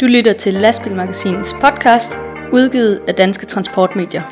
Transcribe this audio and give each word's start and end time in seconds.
Du 0.00 0.06
lytter 0.06 0.32
til 0.38 0.54
Lastbilmagasinets 0.54 1.54
podcast, 1.60 2.18
udgivet 2.52 3.00
af 3.08 3.14
Danske 3.14 3.46
Transportmedier. 3.46 4.22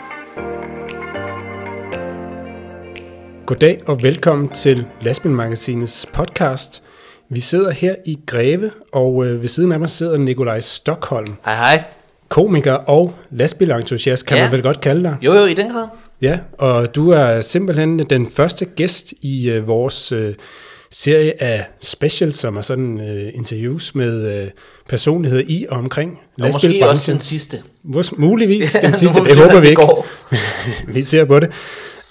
Goddag 3.46 3.80
og 3.86 4.02
velkommen 4.02 4.48
til 4.48 4.86
Lastbilmagasinets 5.02 6.06
podcast. 6.12 6.82
Vi 7.28 7.40
sidder 7.40 7.70
her 7.70 7.94
i 8.06 8.18
Greve, 8.26 8.70
og 8.92 9.26
øh, 9.26 9.42
ved 9.42 9.48
siden 9.48 9.72
af 9.72 9.80
mig 9.80 9.88
sidder 9.88 10.18
Nikolaj 10.18 10.60
Stockholm, 10.60 11.34
Hej 11.44 11.56
hej. 11.56 11.82
komiker 12.28 12.72
og 12.74 13.14
lastbilentusiast, 13.30 14.26
kan 14.26 14.36
Ja. 14.36 14.42
man 14.42 14.52
vel 14.52 14.62
godt 14.62 14.80
kalde 14.80 15.02
dig. 15.02 15.16
Jo 15.22 15.34
jo, 15.34 15.44
i 15.44 15.54
den 15.54 15.70
grad. 15.72 15.86
Ja, 16.22 16.38
og 16.58 16.94
du 16.94 17.10
er 17.10 17.40
simpelthen 17.40 17.98
den 17.98 18.26
første 18.26 18.64
gæst 18.64 19.14
i 19.20 19.50
øh, 19.50 19.66
vores 19.68 20.12
øh, 20.12 20.34
serie 20.92 21.42
af 21.42 21.64
specials, 21.80 22.34
som 22.36 22.56
er 22.56 22.60
sådan 22.62 23.00
øh, 23.00 23.30
interviews 23.34 23.94
med 23.94 24.42
øh, 24.42 24.50
personligheder 24.88 25.42
i 25.46 25.66
og 25.68 25.78
omkring 25.78 26.20
Og 26.40 26.46
måske 26.52 26.88
også 26.88 27.12
den 27.12 27.20
sidste. 27.20 27.56
Mås- 27.84 28.14
Muligvis 28.16 28.72
den 28.82 28.94
sidste, 28.94 29.20
det 29.20 29.36
håber 29.36 29.60
vi 29.60 29.68
ikke. 29.68 29.82
vi 30.94 31.02
ser 31.02 31.24
på 31.24 31.40
det. 31.40 31.50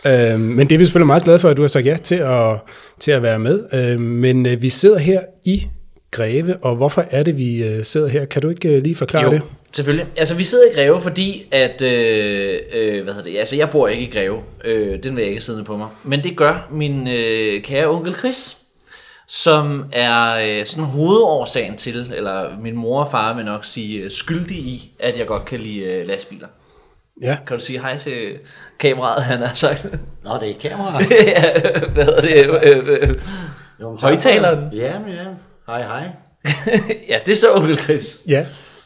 Øh, 0.06 0.40
men 0.40 0.70
det 0.70 0.76
er 0.76 0.80
vi 0.80 0.86
selvfølgelig 0.86 1.08
meget 1.08 1.24
glade 1.24 1.40
for, 1.40 1.50
at 1.50 1.58
du 1.58 1.62
har 1.62 1.68
sagt 1.68 1.86
ja 1.86 1.98
til 2.04 2.16
at, 2.16 2.56
til 3.00 3.12
at 3.12 3.22
være 3.24 3.40
med. 3.40 3.64
Øh, 3.74 4.00
men 4.00 4.46
øh, 4.46 4.62
vi 4.62 4.70
sidder 4.70 4.98
her 4.98 5.22
i 5.46 5.68
Greve, 6.12 6.58
og 6.62 6.76
hvorfor 6.76 7.06
er 7.12 7.24
det, 7.24 7.38
vi 7.38 7.64
øh, 7.64 7.84
sidder 7.86 8.08
her? 8.08 8.26
Kan 8.26 8.42
du 8.42 8.50
ikke 8.50 8.70
øh, 8.70 8.84
lige 8.84 8.96
forklare 8.96 9.24
Jo, 9.26 9.32
det? 9.32 9.42
selvfølgelig. 9.74 10.06
Altså, 10.18 10.36
vi 10.36 10.44
sidder 10.44 10.64
i 10.72 10.76
Greve, 10.76 11.02
fordi 11.02 11.46
at, 11.52 11.82
øh, 11.82 12.54
øh, 12.76 13.04
hvad 13.04 13.14
hedder 13.14 13.30
det, 13.30 13.38
altså 13.40 13.56
jeg 13.56 13.70
bor 13.70 13.88
ikke 13.88 14.04
i 14.04 14.10
Greve, 14.12 14.38
øh, 14.66 15.04
den 15.04 15.16
vil 15.16 15.22
jeg 15.22 15.30
ikke 15.30 15.42
siddende 15.42 15.66
på 15.66 15.78
mig, 15.78 15.88
men 16.04 16.24
det 16.24 16.38
gør 16.38 16.70
min 16.74 17.08
øh, 17.08 17.62
kære 17.62 17.88
onkel 17.88 18.14
Chris, 18.20 18.58
som 19.34 19.86
er 19.92 20.34
øh, 20.60 20.66
sådan 20.66 20.84
hovedårsagen 20.84 21.78
til, 21.78 22.12
eller 22.16 22.60
min 22.60 22.76
mor 22.76 23.04
og 23.04 23.12
far 23.12 23.34
vil 23.36 23.46
nok 23.46 23.66
sige 23.66 24.00
øh, 24.04 24.12
skyldig 24.12 24.58
i, 24.58 24.92
at 25.00 25.18
jeg 25.20 25.28
godt 25.28 25.46
kan 25.46 25.60
lide 25.60 25.80
øh, 25.80 26.08
lastbiler. 26.08 26.48
Ja, 27.22 27.38
Kan 27.48 27.58
du 27.58 27.64
sige 27.64 27.80
hej 27.82 27.98
til 27.98 28.38
kameraet, 28.80 29.24
han 29.24 29.40
har 29.40 29.54
sagt? 29.54 29.86
Nå, 30.24 30.32
det 30.40 30.50
er 30.50 30.70
kamera. 30.70 31.02
ja, 31.28 31.60
hvad 31.94 32.06
hedder 32.06 32.22
det? 32.22 32.70
Øh, 32.70 33.10
øh, 33.10 33.16
Jo, 33.82 33.90
men 33.90 33.98
tak 34.00 34.10
Højtaleren? 34.10 34.74
Ja, 34.74 35.00
men 35.00 35.10
ja. 35.14 35.26
Hej, 35.68 35.82
hej. 35.82 36.10
ja, 37.10 37.18
det 37.26 37.32
er 37.32 37.36
så 37.36 37.54
onkel 37.56 37.78
Chris. 37.78 38.20
ja. 38.28 38.46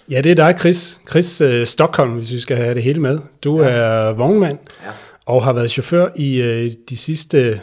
Ja, 0.10 0.22
det 0.22 0.32
er 0.32 0.36
dig, 0.36 0.56
Chris. 0.60 1.00
Chris 1.10 1.42
øh, 1.42 1.66
Stockholm, 1.66 2.12
hvis 2.12 2.32
vi 2.32 2.40
skal 2.40 2.58
have 2.58 2.74
det 2.74 2.84
hele 2.84 3.00
med. 3.02 3.20
Du 3.44 3.62
ja. 3.64 3.70
er 3.70 4.14
vognmand 4.14 4.58
Ja. 4.86 4.90
og 5.26 5.44
har 5.44 5.54
været 5.54 5.72
chauffør 5.72 6.08
i 6.16 6.42
øh, 6.42 6.72
de 6.90 6.98
sidste, 6.98 7.62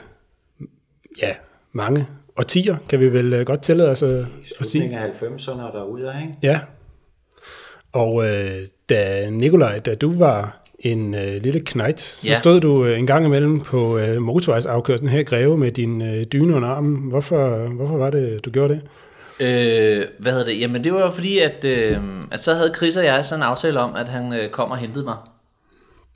ja, 1.23 1.31
mange 1.73 2.07
årtier, 2.39 2.77
kan 2.89 3.01
vi 3.01 3.13
vel 3.13 3.33
øh, 3.33 3.47
godt 3.47 3.63
tillade 3.63 3.91
os 3.91 4.03
at, 4.03 4.25
at 4.61 4.67
sige. 4.67 4.99
Af 4.99 5.09
90'erne 5.09 5.63
og 5.63 5.73
derude, 5.73 6.13
ikke? 6.23 6.35
Ja. 6.43 6.61
Og 7.93 8.25
øh, 8.29 8.51
da 8.91 9.31
Nikolaj, 9.31 9.79
da 9.79 9.95
du 9.95 10.19
var 10.19 10.59
en 10.79 11.15
øh, 11.15 11.43
lille 11.43 11.61
knægt, 11.61 12.01
så 12.01 12.29
Ja. 12.29 12.35
stod 12.35 12.61
du 12.61 12.85
øh, 12.85 12.99
en 12.99 13.07
gang 13.07 13.27
imellem 13.27 13.61
på 13.61 13.99
øh, 13.99 14.23
motorvejsafkørslen 14.23 15.09
her 15.11 15.21
i 15.21 15.23
Greve 15.23 15.59
med 15.59 15.71
din 15.71 16.03
øh, 16.03 16.25
dyne 16.33 16.55
under 16.55 16.69
armen. 16.69 17.09
Hvorfor, 17.09 17.69
hvorfor 17.69 17.97
var 17.97 18.11
det, 18.11 18.45
du 18.45 18.51
gjorde 18.51 18.75
det? 18.75 18.81
Øh, 19.41 20.05
hvad 20.19 20.33
hedder 20.33 20.47
det? 20.47 20.61
Jamen 20.61 20.85
det 20.85 20.93
var 20.93 21.11
fordi, 21.11 21.39
at, 21.39 21.65
øh, 21.65 21.97
at 22.31 22.41
så 22.41 22.55
havde 22.55 22.73
Chris 22.77 22.97
og 22.97 23.05
jeg 23.05 23.25
sådan 23.25 23.39
en 23.39 23.47
aftale 23.47 23.81
om, 23.81 23.95
at 23.95 24.09
han 24.09 24.33
øh, 24.33 24.51
kom 24.51 24.71
og 24.71 24.77
hentede 24.79 25.05
mig. 25.05 25.17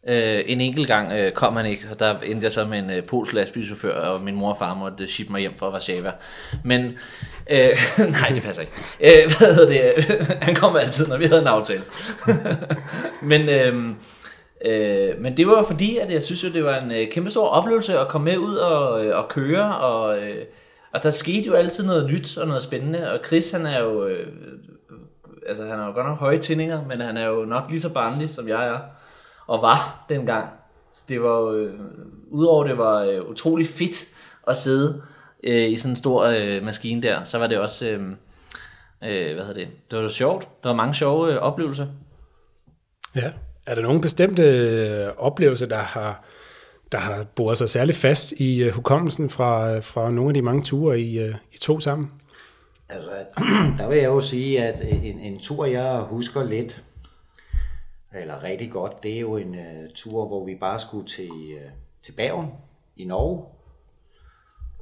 Øh, 0.08 0.42
en 0.46 0.60
enkelt 0.60 0.86
gang 0.86 1.12
øh, 1.12 1.32
kom 1.32 1.56
han 1.56 1.66
ikke, 1.66 1.86
og 1.90 2.00
der 2.00 2.18
endte 2.18 2.44
jeg 2.44 2.52
så 2.52 2.64
med 2.64 2.78
en 2.78 2.90
øh, 2.90 3.02
polsk 3.02 3.32
lastbilchauffør, 3.32 4.00
og 4.00 4.20
min 4.20 4.34
mor 4.34 4.50
og 4.50 4.58
far 4.58 4.74
måtte 4.74 5.04
øh, 5.04 5.08
shippe 5.08 5.32
mig 5.32 5.40
hjem 5.40 5.58
fra 5.58 5.72
Warszawa. 5.72 6.12
Men, 6.64 6.84
øh, 7.50 7.70
nej 8.20 8.28
det 8.34 8.42
passer 8.42 8.62
ikke. 8.62 8.72
Øh, 9.00 9.36
hvad 9.38 9.54
hedder 9.54 9.92
det? 9.94 10.04
han 10.46 10.54
kom 10.54 10.76
altid, 10.76 11.06
når 11.06 11.16
vi 11.16 11.24
havde 11.24 11.40
en 11.40 11.46
aftale. 11.46 11.82
Men, 13.30 13.48
øh, 13.48 13.88
øh, 14.64 15.20
men 15.20 15.36
det 15.36 15.46
var 15.46 15.62
fordi, 15.62 15.98
at 15.98 16.10
jeg 16.10 16.22
synes 16.22 16.44
jo, 16.44 16.48
det 16.48 16.64
var 16.64 16.80
en 16.80 16.90
øh, 16.90 17.10
kæmpe 17.10 17.30
stor 17.30 17.48
oplevelse 17.48 17.98
at 17.98 18.08
komme 18.08 18.24
med 18.24 18.38
ud 18.38 18.54
og, 18.54 19.06
øh, 19.06 19.16
og 19.18 19.28
køre, 19.28 19.76
og, 19.76 20.18
øh, 20.18 20.44
og 20.92 21.02
der 21.02 21.10
skete 21.10 21.46
jo 21.46 21.54
altid 21.54 21.86
noget 21.86 22.10
nyt 22.10 22.38
og 22.38 22.48
noget 22.48 22.62
spændende, 22.62 23.12
og 23.12 23.18
Chris 23.26 23.50
han 23.50 23.66
er 23.66 23.82
jo, 23.82 24.06
øh, 24.06 24.26
altså 25.48 25.64
han 25.64 25.78
har 25.78 25.86
jo 25.86 25.92
godt 25.92 26.06
nok 26.06 26.18
høje 26.18 26.38
tændinger, 26.38 26.84
men 26.88 27.00
han 27.00 27.16
er 27.16 27.26
jo 27.26 27.44
nok 27.44 27.64
lige 27.68 27.80
så 27.80 27.92
barnlig, 27.92 28.30
som 28.30 28.48
jeg 28.48 28.68
er, 28.68 28.78
og 29.46 29.62
var 29.62 30.06
dengang. 30.08 30.48
Så 30.92 31.04
det 31.08 31.22
var 31.22 31.40
øh, 31.40 31.70
udover 32.28 32.64
det 32.64 32.78
var 32.78 33.02
øh, 33.02 33.30
utrolig 33.30 33.66
fedt 33.66 34.04
at 34.46 34.56
sidde 34.56 35.02
øh, 35.44 35.70
i 35.70 35.76
sådan 35.76 35.92
en 35.92 35.96
stor 35.96 36.24
øh, 36.24 36.62
maskine 36.62 37.02
der, 37.02 37.24
så 37.24 37.38
var 37.38 37.46
det 37.46 37.58
også, 37.58 37.86
øh, 37.86 38.00
øh, 39.04 39.34
hvad 39.34 39.44
hedder 39.44 39.52
det, 39.52 39.68
det 39.90 39.96
var 39.96 40.02
jo 40.02 40.10
sjovt. 40.10 40.48
Der 40.62 40.68
var 40.68 40.76
mange 40.76 40.94
sjove 40.94 41.32
øh, 41.32 41.38
oplevelser. 41.38 41.86
Ja. 43.14 43.32
Er 43.66 43.74
der 43.74 43.82
nogle 43.82 44.00
bestemte 44.00 44.42
øh, 44.42 45.08
oplevelser, 45.18 45.66
der 45.66 45.76
har, 45.76 46.24
der 46.92 46.98
har 46.98 47.24
boret 47.34 47.56
sig 47.56 47.68
særligt 47.68 47.98
fast 47.98 48.32
i 48.32 48.62
øh, 48.62 48.72
hukommelsen 48.72 49.30
fra, 49.30 49.78
fra 49.78 50.10
nogle 50.10 50.30
af 50.30 50.34
de 50.34 50.42
mange 50.42 50.62
ture, 50.62 51.00
I, 51.00 51.18
øh, 51.18 51.34
I 51.52 51.58
tog 51.58 51.82
sammen? 51.82 52.10
Altså, 52.88 53.10
der 53.78 53.88
vil 53.88 53.98
jeg 53.98 54.06
jo 54.06 54.20
sige, 54.20 54.62
at 54.62 54.80
en, 54.82 55.18
en 55.18 55.40
tur, 55.40 55.66
jeg 55.66 55.98
husker 55.98 56.44
lidt, 56.44 56.82
eller 58.14 58.42
rigtig 58.42 58.70
godt, 58.70 59.02
det 59.02 59.16
er 59.16 59.20
jo 59.20 59.36
en 59.36 59.50
uh, 59.54 59.90
tur, 59.94 60.26
hvor 60.26 60.44
vi 60.44 60.54
bare 60.54 60.78
skulle 60.78 61.06
til, 61.06 61.30
uh, 61.30 61.70
til 62.02 62.12
Bergen 62.12 62.48
i 62.96 63.04
Norge. 63.04 63.44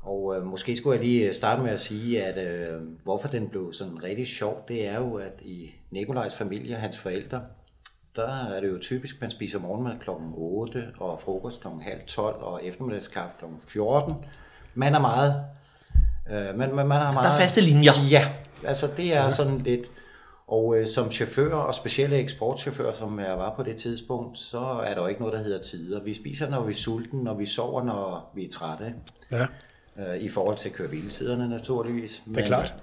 Og 0.03 0.25
uh, 0.25 0.47
måske 0.47 0.77
skulle 0.77 0.97
jeg 0.97 1.07
lige 1.07 1.35
starte 1.35 1.63
med 1.63 1.71
at 1.71 1.81
sige, 1.81 2.25
at 2.25 2.75
uh, 2.75 2.83
hvorfor 3.03 3.29
den 3.29 3.49
blev 3.49 3.73
sådan 3.73 4.03
rigtig 4.03 4.27
sjov, 4.27 4.65
det 4.69 4.87
er 4.87 4.99
jo, 4.99 5.15
at 5.15 5.41
i 5.43 5.75
Nikolajs 5.91 6.35
familie, 6.35 6.77
hans 6.77 6.99
forældre, 6.99 7.43
der 8.17 8.47
er 8.47 8.61
det 8.61 8.69
jo 8.69 8.79
typisk, 8.79 9.21
man 9.21 9.31
spiser 9.31 9.59
morgenmad 9.59 9.99
kl. 10.01 10.11
8, 10.35 10.87
og 10.99 11.21
frokost 11.21 11.61
kl. 11.61 11.69
halv 11.83 12.01
12, 12.07 12.43
og 12.43 12.65
eftermiddagskaffe 12.65 13.37
kl. 13.39 13.45
14. 13.69 14.15
Man 14.75 14.95
er 14.95 14.99
meget... 14.99 15.45
Øh, 16.31 16.59
man, 16.59 16.75
man, 16.75 16.87
man 16.87 17.03
er 17.03 17.13
meget 17.13 17.27
Der 17.27 17.35
er 17.35 17.39
faste 17.39 17.61
linjer. 17.61 17.93
Ja, 18.11 18.29
altså 18.65 18.89
det 18.97 19.15
er 19.15 19.31
sådan 19.31 19.59
lidt... 19.59 19.91
Og 20.49 20.77
øh, 20.77 20.87
som 20.87 21.11
chauffør, 21.11 21.55
og 21.55 21.75
specielle 21.75 22.17
eksportchauffør, 22.17 22.93
som 22.93 23.21
jeg 23.21 23.39
var 23.39 23.55
på 23.57 23.63
det 23.63 23.77
tidspunkt, 23.77 24.39
så 24.39 24.59
er 24.59 24.95
der 24.95 25.01
jo 25.01 25.07
ikke 25.07 25.21
noget, 25.21 25.33
der 25.39 25.43
hedder 25.43 25.63
tider. 25.63 26.03
Vi 26.03 26.15
spiser, 26.15 26.51
når 26.51 26.65
vi 26.65 26.73
er 26.73 26.77
sulten, 26.77 27.29
og 27.29 27.39
vi 27.39 27.47
sover, 27.47 27.85
når 27.85 28.33
vi 28.35 28.45
er 28.45 28.51
trætte. 28.51 28.95
Ja, 29.31 29.47
Øh, 29.99 30.19
I 30.19 30.29
forhold 30.29 30.57
til 30.57 30.69
køre 30.75 30.91
naturligvis. 31.49 32.23
det 32.35 32.39
er 32.39 32.47
klart. 32.47 32.75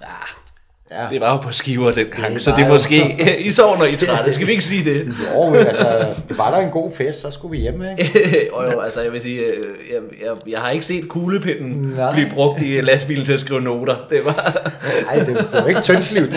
Ja, 1.00 1.06
Det 1.10 1.20
var 1.20 1.30
jo 1.32 1.36
på 1.36 1.52
skiver 1.52 1.92
dengang, 1.92 2.34
Det 2.34 2.42
så 2.42 2.50
det 2.50 2.58
er 2.58 2.66
jo- 2.66 2.72
måske... 2.72 3.36
I 3.40 3.50
sov, 3.50 3.78
når 3.78 3.84
I 3.84 3.96
trætte. 3.96 4.32
Skal 4.34 4.46
vi 4.46 4.52
ikke 4.52 4.64
sige 4.64 4.84
det? 4.90 5.06
Jo, 5.34 5.48
men 5.48 5.56
altså, 5.58 6.06
var 6.36 6.50
der 6.50 6.58
en 6.66 6.70
god 6.70 6.90
fest, 6.96 7.20
så 7.20 7.30
skulle 7.30 7.56
vi 7.56 7.62
hjem, 7.62 7.82
ikke? 7.82 8.10
og 8.54 8.72
jo, 8.72 8.80
altså 8.80 9.00
jeg 9.02 9.12
vil 9.12 9.22
sige, 9.22 9.40
øh, 9.40 9.54
jeg, 9.92 10.00
jeg, 10.22 10.30
jeg 10.48 10.60
har 10.60 10.70
ikke 10.70 10.84
set 10.86 11.08
kuglepinden 11.08 11.92
Nej. 11.96 12.12
blive 12.12 12.30
brugt 12.34 12.62
i 12.62 12.80
lastbilen 12.80 13.24
til 13.24 13.32
at 13.32 13.40
skrive 13.40 13.60
noter. 13.60 13.96
Det 14.10 14.20
var... 14.24 14.62
Nej, 15.06 15.24
det 15.24 15.46
var 15.52 15.66
ikke 15.68 15.80
tyndslivet. 15.80 16.30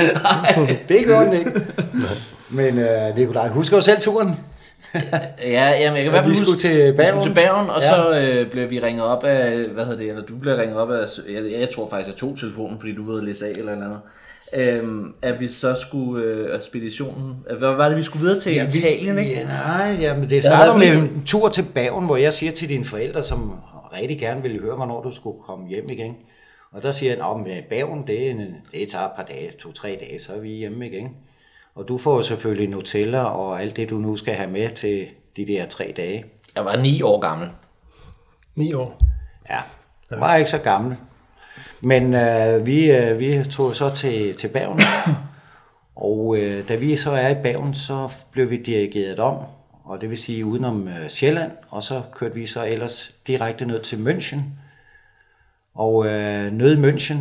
det 0.89 1.05
gjorde 1.05 1.25
den 1.25 1.33
ikke. 1.33 1.51
Men 2.49 2.79
øh, 2.79 3.17
Nikolaj, 3.17 3.47
husker 3.47 3.77
jo 3.77 3.81
selv 3.81 4.01
turen? 4.01 4.35
Ja, 5.43 5.69
jamen, 5.69 5.79
jeg 5.79 5.93
kan 5.95 6.05
i 6.05 6.09
hvert 6.09 6.23
fald 6.23 6.29
vi 6.31 6.35
skulle 6.37 6.51
huske- 6.53 6.67
til 6.67 6.85
Vi 6.85 6.91
Bergen. 6.97 7.22
skulle 7.22 7.23
til 7.29 7.33
Bergen, 7.33 7.69
og 7.69 7.81
Ja. 7.81 7.87
så 7.89 8.19
øh, 8.41 8.51
blev 8.51 8.69
vi 8.69 8.79
ringet 8.79 9.05
op 9.05 9.23
af, 9.23 9.57
hvad 9.73 9.83
hedder 9.85 9.97
det, 9.99 10.09
eller 10.09 10.23
du 10.23 10.35
blev 10.35 10.55
ringet 10.55 10.77
op 10.77 10.91
af, 10.91 11.03
jeg, 11.29 11.59
jeg 11.59 11.69
tror 11.75 11.89
faktisk, 11.89 12.07
jeg 12.09 12.16
tog 12.16 12.37
telefonen, 12.39 12.77
fordi 12.79 12.95
du 12.95 13.13
var 13.16 13.22
læse 13.22 13.45
af 13.45 13.51
eller 13.51 13.72
andet. 13.72 13.91
Øhm, 14.55 15.13
at 15.21 15.39
vi 15.39 15.47
så 15.47 15.73
skulle, 15.73 16.23
øh, 16.23 16.55
ekspeditionen, 16.55 17.35
hvad 17.57 17.75
var 17.75 17.89
det, 17.89 17.97
vi 17.97 18.03
skulle 18.03 18.21
videre 18.25 18.39
til 18.39 18.53
Ja, 18.53 18.67
Italien, 18.67 19.17
ikke? 19.17 19.31
Ja, 19.31 19.43
nej, 19.43 19.97
ja, 19.99 20.17
men 20.17 20.29
det 20.29 20.43
starter 20.43 20.77
med 20.77 20.88
en 20.88 21.23
tur 21.25 21.49
til 21.49 21.66
Bergen, 21.73 22.05
hvor 22.05 22.17
jeg 22.17 22.33
siger 22.33 22.51
til 22.51 22.69
dine 22.69 22.85
forældre, 22.85 23.23
som 23.23 23.59
rigtig 23.93 24.19
gerne 24.19 24.41
ville 24.41 24.61
høre, 24.61 24.75
hvornår 24.75 25.03
du 25.03 25.11
skulle 25.11 25.38
komme 25.47 25.67
hjem 25.67 25.89
igen. 25.89 26.16
Og 26.71 26.83
der 26.83 26.91
siger 26.91 27.11
han, 27.11 27.47
at 27.52 27.63
Bergen, 27.69 28.07
det, 28.07 28.28
er 28.28 28.31
en, 28.31 28.55
det 28.72 28.90
tager 28.90 29.05
et 29.05 29.11
par 29.16 29.23
dage, 29.23 29.52
to-tre 29.59 29.97
dage, 30.02 30.19
så 30.19 30.34
er 30.34 30.40
vi 30.40 30.49
hjemme 30.49 30.87
igen. 30.87 31.09
Og 31.75 31.87
du 31.87 31.97
får 31.97 32.22
selvfølgelig 32.22 32.69
Nutella 32.69 33.23
og 33.23 33.61
alt 33.61 33.75
det, 33.75 33.90
du 33.90 33.97
nu 33.97 34.16
skal 34.16 34.34
have 34.34 34.51
med 34.51 34.69
til 34.69 35.08
de 35.37 35.46
der 35.46 35.67
tre 35.67 35.93
dage. 35.97 36.25
Jeg 36.55 36.66
var 36.66 36.75
ni 36.75 37.01
år 37.01 37.19
gammel. 37.19 37.49
Ni 38.55 38.73
år. 38.73 38.99
Ja, 39.49 39.59
jeg 40.11 40.19
var 40.19 40.35
ikke 40.35 40.49
så 40.49 40.58
gammel. 40.58 40.96
Men 41.81 42.13
øh, 42.13 42.66
vi, 42.66 42.91
øh, 42.91 43.19
vi 43.19 43.43
tog 43.51 43.75
så 43.75 43.89
til, 43.89 44.35
til 44.35 44.47
Bergen, 44.47 44.81
og 45.95 46.35
øh, 46.39 46.67
da 46.67 46.75
vi 46.75 46.97
så 46.97 47.11
er 47.11 47.29
i 47.29 47.35
Bergen, 47.43 47.73
så 47.73 48.09
blev 48.31 48.49
vi 48.49 48.57
dirigeret 48.57 49.19
om, 49.19 49.35
og 49.85 50.01
det 50.01 50.09
vil 50.09 50.17
sige 50.17 50.45
udenom 50.45 50.87
øh, 50.87 51.09
Sjælland, 51.09 51.51
og 51.69 51.83
så 51.83 52.01
kørte 52.16 52.35
vi 52.35 52.47
så 52.47 52.66
ellers 52.66 53.11
direkte 53.27 53.66
ned 53.66 53.79
til 53.81 53.95
München. 53.95 54.39
Og 55.75 56.05
øh, 56.07 56.51
nede 56.51 56.73
i 56.73 56.91
München, 56.91 57.16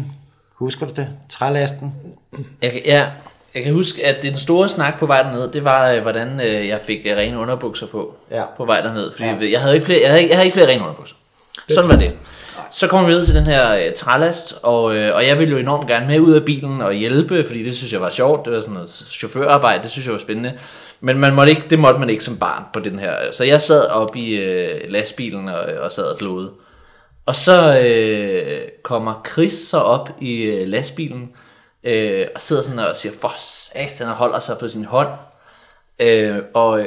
husker 0.54 0.86
du 0.86 0.92
det? 0.96 1.08
Trælasten. 1.28 1.94
Jeg, 2.62 2.70
kan- 2.72 2.82
ja, 2.86 3.06
jeg 3.54 3.64
kan 3.64 3.72
huske, 3.74 4.06
at 4.06 4.22
den 4.22 4.34
store 4.36 4.68
snak 4.68 4.98
på 4.98 5.06
vej 5.06 5.22
derned, 5.22 5.52
det 5.52 5.64
var, 5.64 5.90
øh, 5.90 6.02
hvordan 6.02 6.40
øh, 6.40 6.68
jeg 6.68 6.80
fik 6.80 7.06
øh, 7.06 7.16
rene 7.16 7.38
underbukser 7.38 7.86
på, 7.86 8.16
Ja. 8.30 8.44
på 8.56 8.64
vej 8.64 8.80
derned. 8.80 9.12
Fordi 9.12 9.24
Ja. 9.24 9.50
jeg, 9.52 9.60
havde 9.60 9.74
ikke 9.74 9.86
flere, 9.86 10.00
jeg, 10.00 10.08
havde 10.08 10.20
ikke, 10.22 10.30
jeg 10.30 10.36
havde 10.38 10.46
ikke 10.46 10.54
flere 10.54 10.68
rene 10.68 10.82
underbukser. 10.82 11.16
Sådan 11.68 11.90
var 11.90 11.96
det. 11.96 12.16
Så 12.70 12.86
kommer 12.86 13.08
vi 13.08 13.14
ned 13.14 13.24
til 13.24 13.34
den 13.34 13.46
her 13.46 13.74
øh, 13.74 13.92
trælast, 13.96 14.54
og, 14.62 14.96
øh, 14.96 15.14
og 15.14 15.26
jeg 15.26 15.38
ville 15.38 15.52
jo 15.52 15.58
enormt 15.58 15.88
gerne 15.88 16.06
med 16.06 16.20
ud 16.20 16.32
af 16.32 16.44
bilen 16.44 16.80
og 16.80 16.92
hjælpe, 16.92 17.44
fordi 17.46 17.62
det 17.62 17.76
synes 17.76 17.92
jeg 17.92 18.00
var 18.00 18.10
sjovt. 18.10 18.44
Det 18.44 18.52
var 18.52 18.60
sådan 18.60 18.74
noget 18.74 18.88
chaufførarbejde, 18.90 19.82
det 19.82 19.90
synes 19.90 20.06
jeg 20.06 20.12
var 20.12 20.18
spændende. 20.18 20.58
Men 21.00 21.18
man 21.18 21.34
måtte 21.34 21.50
ikke, 21.50 21.66
det 21.70 21.78
måtte 21.78 22.00
man 22.00 22.10
ikke 22.10 22.24
som 22.24 22.36
barn 22.36 22.62
på 22.72 22.80
den 22.80 22.98
her. 22.98 23.16
Så 23.32 23.44
jeg 23.44 23.60
sad 23.60 23.86
oppe 23.86 24.18
i 24.18 24.34
øh, 24.34 24.80
lastbilen 24.88 25.48
og, 25.48 25.60
og 25.60 25.92
sad 25.92 26.04
og 26.04 26.18
glodede. 26.18 26.50
Og 27.26 27.36
så 27.36 27.78
øh, 27.78 28.68
kommer 28.82 29.26
Chris 29.32 29.52
så 29.52 29.78
op 29.78 30.10
i 30.20 30.42
øh, 30.42 30.68
lastbilen 30.68 31.30
øh, 31.84 32.26
og 32.34 32.40
sidder 32.40 32.62
sådan 32.62 32.78
og 32.78 32.96
siger, 32.96 33.12
for 33.20 33.34
satan, 33.38 34.08
og 34.08 34.14
holder 34.14 34.38
sig 34.38 34.58
på 34.58 34.68
sin 34.68 34.84
hånd. 34.84 35.08
Øh, 35.98 36.38
og, 36.54 36.70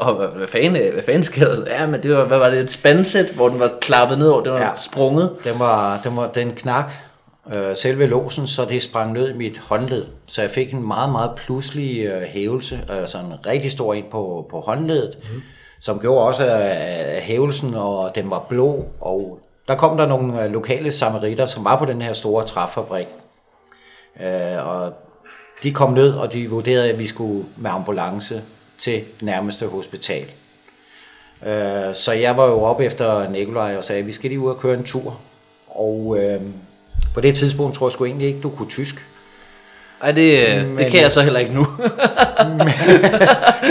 og 0.00 0.14
hvad, 0.14 0.48
fanden, 0.48 0.92
hvad 0.92 1.02
fanden 1.02 1.22
sker 1.22 1.54
der? 1.54 1.64
Ja, 1.66 1.86
men 1.86 2.02
det 2.02 2.16
var, 2.16 2.24
hvad 2.24 2.38
var 2.38 2.50
det, 2.50 2.60
et 2.60 2.70
spansæt, 2.70 3.30
hvor 3.30 3.48
den 3.48 3.60
var 3.60 3.72
klappet 3.80 4.18
ned 4.18 4.28
over, 4.28 4.42
det 4.42 4.52
var 4.52 4.60
ja. 4.60 4.74
Sprunget. 4.74 5.36
Den, 5.44 5.58
var, 5.58 6.00
den, 6.04 6.16
var, 6.16 6.28
den 6.28 6.50
knak 6.50 6.90
øh, 7.52 7.76
selve 7.76 8.06
låsen, 8.06 8.46
så 8.46 8.64
det 8.64 8.82
sprang 8.82 9.12
ned 9.12 9.30
i 9.30 9.36
mit 9.36 9.58
håndled. 9.58 10.06
Så 10.26 10.42
jeg 10.42 10.50
fik 10.50 10.72
en 10.72 10.86
meget, 10.86 11.12
meget 11.12 11.30
pludselig 11.36 12.06
øh, 12.06 12.22
hævelse, 12.22 12.80
altså 12.88 13.18
en 13.18 13.32
rigtig 13.46 13.70
stor 13.70 13.94
en 13.94 14.04
på, 14.10 14.46
på 14.50 14.60
håndledet, 14.60 15.18
mm. 15.22 15.42
som 15.80 16.00
gjorde 16.00 16.26
også 16.26 16.46
øh, 16.46 17.22
hævelsen, 17.22 17.74
og 17.74 18.14
den 18.14 18.30
var 18.30 18.46
blå. 18.48 18.84
Og 19.00 19.38
der 19.68 19.74
kom 19.74 19.96
der 19.96 20.06
nogle 20.06 20.44
øh, 20.44 20.52
lokale 20.52 20.92
samaritter, 20.92 21.46
som 21.46 21.64
var 21.64 21.78
på 21.78 21.84
den 21.84 22.02
her 22.02 22.12
store 22.12 22.44
træfabrik. 22.44 23.08
Øh, 24.20 24.66
og 24.66 24.92
de 25.62 25.72
kom 25.72 25.92
ned, 25.92 26.12
og 26.12 26.32
de 26.32 26.50
vurderede, 26.50 26.90
at 26.90 26.98
vi 26.98 27.06
skulle 27.06 27.44
med 27.56 27.70
ambulance 27.70 28.42
til 28.78 29.00
nærmeste 29.20 29.66
hospital. 29.66 30.24
Øh, 31.46 31.94
så 31.94 32.12
jeg 32.12 32.36
var 32.36 32.46
jo 32.46 32.62
op 32.62 32.80
efter 32.80 33.30
Nikolaj 33.30 33.76
og 33.76 33.84
sagde, 33.84 34.00
at 34.00 34.06
vi 34.06 34.12
skal 34.12 34.30
lige 34.30 34.40
ud 34.40 34.50
og 34.50 34.58
køre 34.58 34.74
en 34.74 34.84
tur. 34.84 35.18
Og 35.68 36.16
øh, 36.20 36.40
på 37.14 37.20
det 37.20 37.34
tidspunkt 37.34 37.74
tror 37.76 37.86
jeg 37.86 37.92
sgu 37.92 38.04
egentlig 38.04 38.26
ikke, 38.28 38.40
du 38.40 38.50
kunne 38.50 38.68
tysk. 38.68 39.06
Ej, 40.02 40.12
det, 40.12 40.46
Men, 40.68 40.78
det 40.78 40.90
kan 40.90 41.00
jeg 41.00 41.12
så 41.12 41.22
heller 41.22 41.40
ikke 41.40 41.54
nu. 41.54 41.60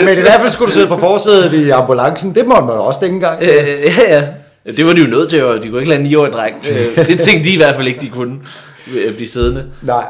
Men 0.06 0.18
i 0.18 0.22
hvert 0.22 0.40
fald 0.40 0.52
skulle 0.52 0.70
du 0.70 0.74
sidde 0.74 0.88
på 0.88 0.98
forsædet 0.98 1.54
i 1.54 1.70
ambulancen. 1.70 2.36
Det 2.36 2.48
måtte 2.48 2.68
man 2.68 2.76
også 2.76 3.00
dengang. 3.04 3.44
øh, 3.44 3.50
ja, 3.50 4.16
ja. 4.16 4.24
Det 4.72 4.86
var 4.86 4.94
de 4.94 5.02
jo 5.02 5.08
nødt 5.08 5.30
til, 5.30 5.44
og 5.44 5.64
de 5.64 5.70
kunne 5.70 5.82
ikke 5.82 5.90
lade 5.90 6.02
en 6.02 6.08
9-årig 6.08 6.32
dreng. 6.32 6.66
Øh, 6.72 7.08
det 7.08 7.22
tænkte 7.22 7.50
de 7.50 7.54
i 7.54 7.58
hvert 7.58 7.76
fald 7.76 7.88
ikke, 7.88 8.00
de 8.02 8.10
kunne 8.10 8.40
øh, 8.96 9.16
blive 9.16 9.28
siddende. 9.28 9.66
Nej. 9.82 10.06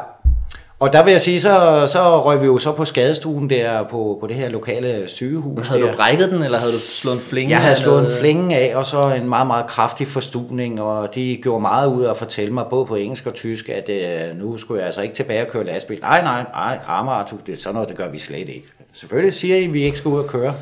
Og 0.78 0.92
der 0.92 1.04
vil 1.04 1.10
jeg 1.10 1.20
sige, 1.20 1.40
så, 1.40 1.86
så 1.92 2.22
røg 2.22 2.40
vi 2.40 2.46
jo 2.46 2.58
så 2.58 2.72
på 2.72 2.84
skadestuen 2.84 3.50
der 3.50 3.82
på, 3.82 4.18
på 4.20 4.26
det 4.26 4.36
her 4.36 4.48
lokale 4.48 5.08
sygehus. 5.08 5.68
Havde 5.68 5.82
der. 5.82 5.90
du 5.90 5.96
brækket 5.96 6.30
den, 6.30 6.42
eller 6.42 6.58
havde 6.58 6.72
du 6.72 6.78
slået 6.78 7.16
en 7.16 7.22
flinge? 7.22 7.50
Jeg 7.50 7.60
havde 7.60 7.76
slået 7.76 8.04
en 8.04 8.18
flænge 8.18 8.56
af, 8.56 8.76
og 8.76 8.86
så 8.86 9.14
en 9.14 9.28
meget, 9.28 9.46
meget 9.46 9.66
kraftig 9.66 10.06
forstuning, 10.06 10.82
og 10.82 11.14
de 11.14 11.38
gjorde 11.42 11.60
meget 11.60 11.88
ud 11.88 12.04
af 12.04 12.10
at 12.10 12.16
fortælle 12.16 12.54
mig, 12.54 12.64
både 12.70 12.86
på 12.86 12.94
engelsk 12.94 13.26
og 13.26 13.34
tysk, 13.34 13.68
at 13.68 13.88
øh, 13.88 14.36
nu 14.38 14.56
skulle 14.56 14.78
jeg 14.78 14.86
altså 14.86 15.02
ikke 15.02 15.14
tilbage 15.14 15.42
og 15.42 15.48
køre 15.48 15.64
lastbil. 15.64 16.00
Nej, 16.00 16.22
nej, 16.22 16.44
nej, 16.52 16.78
Amager, 16.86 17.26
du, 17.26 17.36
det, 17.46 17.62
sådan 17.62 17.74
noget, 17.74 17.88
det 17.88 17.96
gør 17.96 18.08
vi 18.08 18.18
slet 18.18 18.48
ikke. 18.48 18.66
Selvfølgelig 18.92 19.34
siger 19.34 19.56
I, 19.56 19.64
at 19.64 19.72
vi 19.72 19.82
ikke 19.82 19.98
skal 19.98 20.08
ud 20.08 20.18
og 20.18 20.26
køre. 20.26 20.54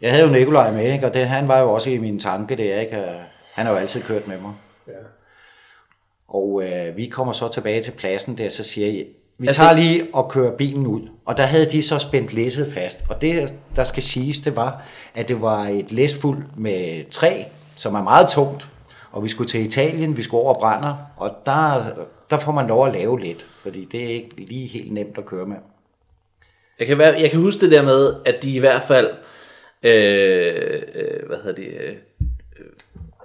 Jeg 0.00 0.10
havde 0.10 0.24
jo 0.24 0.30
Nikolaj 0.32 0.70
med, 0.70 0.92
ikke? 0.92 1.06
og 1.06 1.14
det, 1.14 1.28
han 1.28 1.48
var 1.48 1.58
jo 1.58 1.72
også 1.72 1.90
i 1.90 1.98
min 1.98 2.20
tanke 2.20 2.56
der, 2.56 2.80
ikke? 2.80 3.04
Han 3.52 3.66
har 3.66 3.72
jo 3.72 3.78
altid 3.78 4.02
kørt 4.02 4.28
med 4.28 4.36
mig. 4.40 4.52
Ja. 4.88 4.92
Og 6.28 6.62
øh, 6.64 6.96
vi 6.96 7.06
kommer 7.06 7.32
så 7.32 7.48
tilbage 7.48 7.82
til 7.82 7.90
pladsen 7.92 8.38
der, 8.38 8.48
så 8.48 8.64
siger 8.64 8.86
jeg, 8.86 9.04
vi 9.38 9.46
Altså- 9.46 9.62
tager 9.62 9.74
lige 9.76 10.06
og 10.12 10.30
kører 10.30 10.56
bilen 10.56 10.86
ud. 10.86 11.00
Og 11.24 11.36
der 11.36 11.42
havde 11.42 11.70
de 11.70 11.82
så 11.82 11.98
spændt 11.98 12.32
læsset 12.32 12.72
fast. 12.72 13.04
Og 13.10 13.20
det, 13.22 13.54
der 13.76 13.84
skal 13.84 14.02
siges, 14.02 14.40
det 14.40 14.56
var, 14.56 14.82
at 15.14 15.28
det 15.28 15.40
var 15.40 15.64
et 15.64 15.92
læsfuld 15.92 16.38
med 16.56 17.10
træ, 17.10 17.42
som 17.76 17.94
er 17.94 18.02
meget 18.02 18.28
tungt. 18.28 18.68
Og 19.12 19.24
vi 19.24 19.28
skulle 19.28 19.48
til 19.50 19.60
Italien, 19.60 20.16
vi 20.16 20.22
skulle 20.22 20.42
over 20.42 20.54
brænder, 20.60 20.94
og 21.16 21.30
der, 21.46 21.84
der 22.30 22.38
får 22.38 22.52
man 22.52 22.66
lov 22.66 22.86
at 22.86 22.92
lave 22.94 23.20
lidt, 23.20 23.46
fordi 23.62 23.84
det 23.92 24.04
er 24.04 24.08
ikke 24.08 24.34
lige 24.36 24.66
helt 24.66 24.92
nemt 24.92 25.18
at 25.18 25.26
køre 25.26 25.46
med. 25.46 25.56
Jeg 26.78 26.86
kan, 26.86 27.00
jeg 27.00 27.30
kan 27.30 27.40
huske 27.40 27.60
det 27.60 27.70
der 27.70 27.82
med, 27.82 28.14
at 28.26 28.42
de 28.42 28.54
i 28.54 28.58
hvert 28.58 28.82
fald, 28.84 29.10
øh, 29.82 30.82
øh, 30.94 31.26
hvad 31.26 31.36
hedder 31.36 31.52
det, 31.54 31.66
øh, 31.66 31.94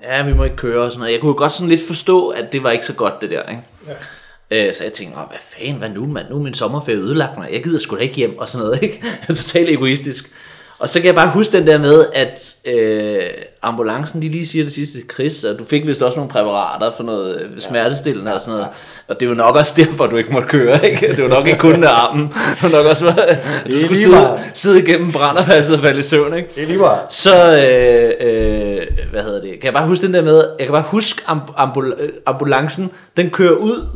ja, 0.04 0.24
vi 0.24 0.34
må 0.34 0.44
ikke 0.44 0.56
køre 0.56 0.84
og 0.84 0.92
sådan 0.92 1.00
noget. 1.00 1.14
Jeg 1.14 1.22
kunne 1.22 1.34
godt 1.34 1.52
sådan 1.52 1.70
lidt 1.70 1.88
forstå, 1.88 2.28
at 2.28 2.52
det 2.52 2.64
var 2.64 2.72
ikke 2.72 2.86
så 2.86 2.94
godt 2.94 3.22
det 3.22 3.30
der, 3.30 3.44
ikke? 3.44 3.62
Ja. 3.88 4.68
Øh, 4.68 4.74
så 4.74 4.84
jeg 4.84 4.94
tænkte, 4.94 5.20
Åh, 5.20 5.28
hvad 5.28 5.38
fanden, 5.42 5.76
hvad 5.76 5.90
nu, 5.90 6.06
mand? 6.06 6.30
Nu 6.30 6.36
er 6.36 6.40
min 6.40 6.54
sommerferie 6.54 6.98
ødelagt, 6.98 7.38
mig. 7.38 7.50
Jeg 7.54 7.64
gider 7.64 7.80
sgu 7.80 7.96
da 7.96 8.02
ikke 8.02 8.16
hjem 8.16 8.38
og 8.38 8.50
sådan 8.50 8.66
noget, 8.66 8.84
ikke? 8.84 9.04
Totalt 9.28 9.70
egoistisk. 9.70 10.32
Og 10.80 10.90
så 10.90 11.00
kan 11.00 11.06
jeg 11.08 11.16
bare 11.16 11.30
huske 11.30 11.58
den 11.58 11.68
der 11.68 11.78
med, 11.78 12.06
at 12.14 12.56
øh, 12.66 13.20
ambulancen, 13.62 14.22
de 14.22 14.30
lige 14.30 14.46
siger 14.48 14.64
det 14.64 14.74
sidste, 14.74 15.00
Chris, 15.14 15.44
og 15.44 15.60
du 15.60 15.64
fik 15.66 15.88
vist 15.88 16.02
også 16.02 16.18
nogle 16.18 16.32
præparater 16.32 16.92
for 16.98 17.04
noget 17.04 17.42
øh, 17.42 17.60
smertestillende 17.60 18.34
og 18.34 18.42
sådan 18.42 18.54
noget. 18.54 18.68
Og 19.08 19.20
det 19.20 19.26
er 19.26 19.30
jo 19.30 19.36
nok 19.36 19.56
også 19.56 19.74
derfor, 19.78 20.08
du 20.08 20.18
ikke 20.18 20.34
måtte 20.34 20.48
køre, 20.48 20.86
ikke? 20.92 21.16
Det 21.16 21.24
var 21.24 21.30
nok 21.30 21.48
ikke 21.48 21.60
kun 21.60 21.84
armen. 21.84 22.28
Det 22.28 22.64
var 22.64 22.70
nok 22.70 22.86
også, 22.86 23.08
at 23.08 23.40
du 23.68 23.80
skulle 23.82 23.98
sidde, 24.02 24.40
sidde 24.54 24.80
igennem 24.84 25.12
brænderpasset 25.12 25.76
og 25.76 25.82
falde 25.82 26.00
i 26.00 26.04
søvn, 26.04 26.34
ikke? 26.34 26.50
Det 26.56 26.64
er 26.64 26.68
lige 26.68 26.80
meget. 26.80 27.00
Så, 27.10 27.36
øh, 27.58 28.12
øh, 28.30 28.88
hvad 29.12 29.24
hedder 29.24 29.42
det, 29.42 29.52
kan 29.52 29.64
jeg 29.66 29.74
bare 29.74 29.88
huske 29.88 30.06
den 30.06 30.14
der 30.14 30.22
med, 30.22 30.44
jeg 30.60 30.68
kan 30.68 30.74
bare 30.74 30.86
huske 30.88 31.22
amb- 31.28 31.54
ambul- 31.62 32.02
øh, 32.04 32.10
ambulancen, 32.26 32.92
den 33.18 33.30
kører 33.30 33.56
ud, 33.56 33.88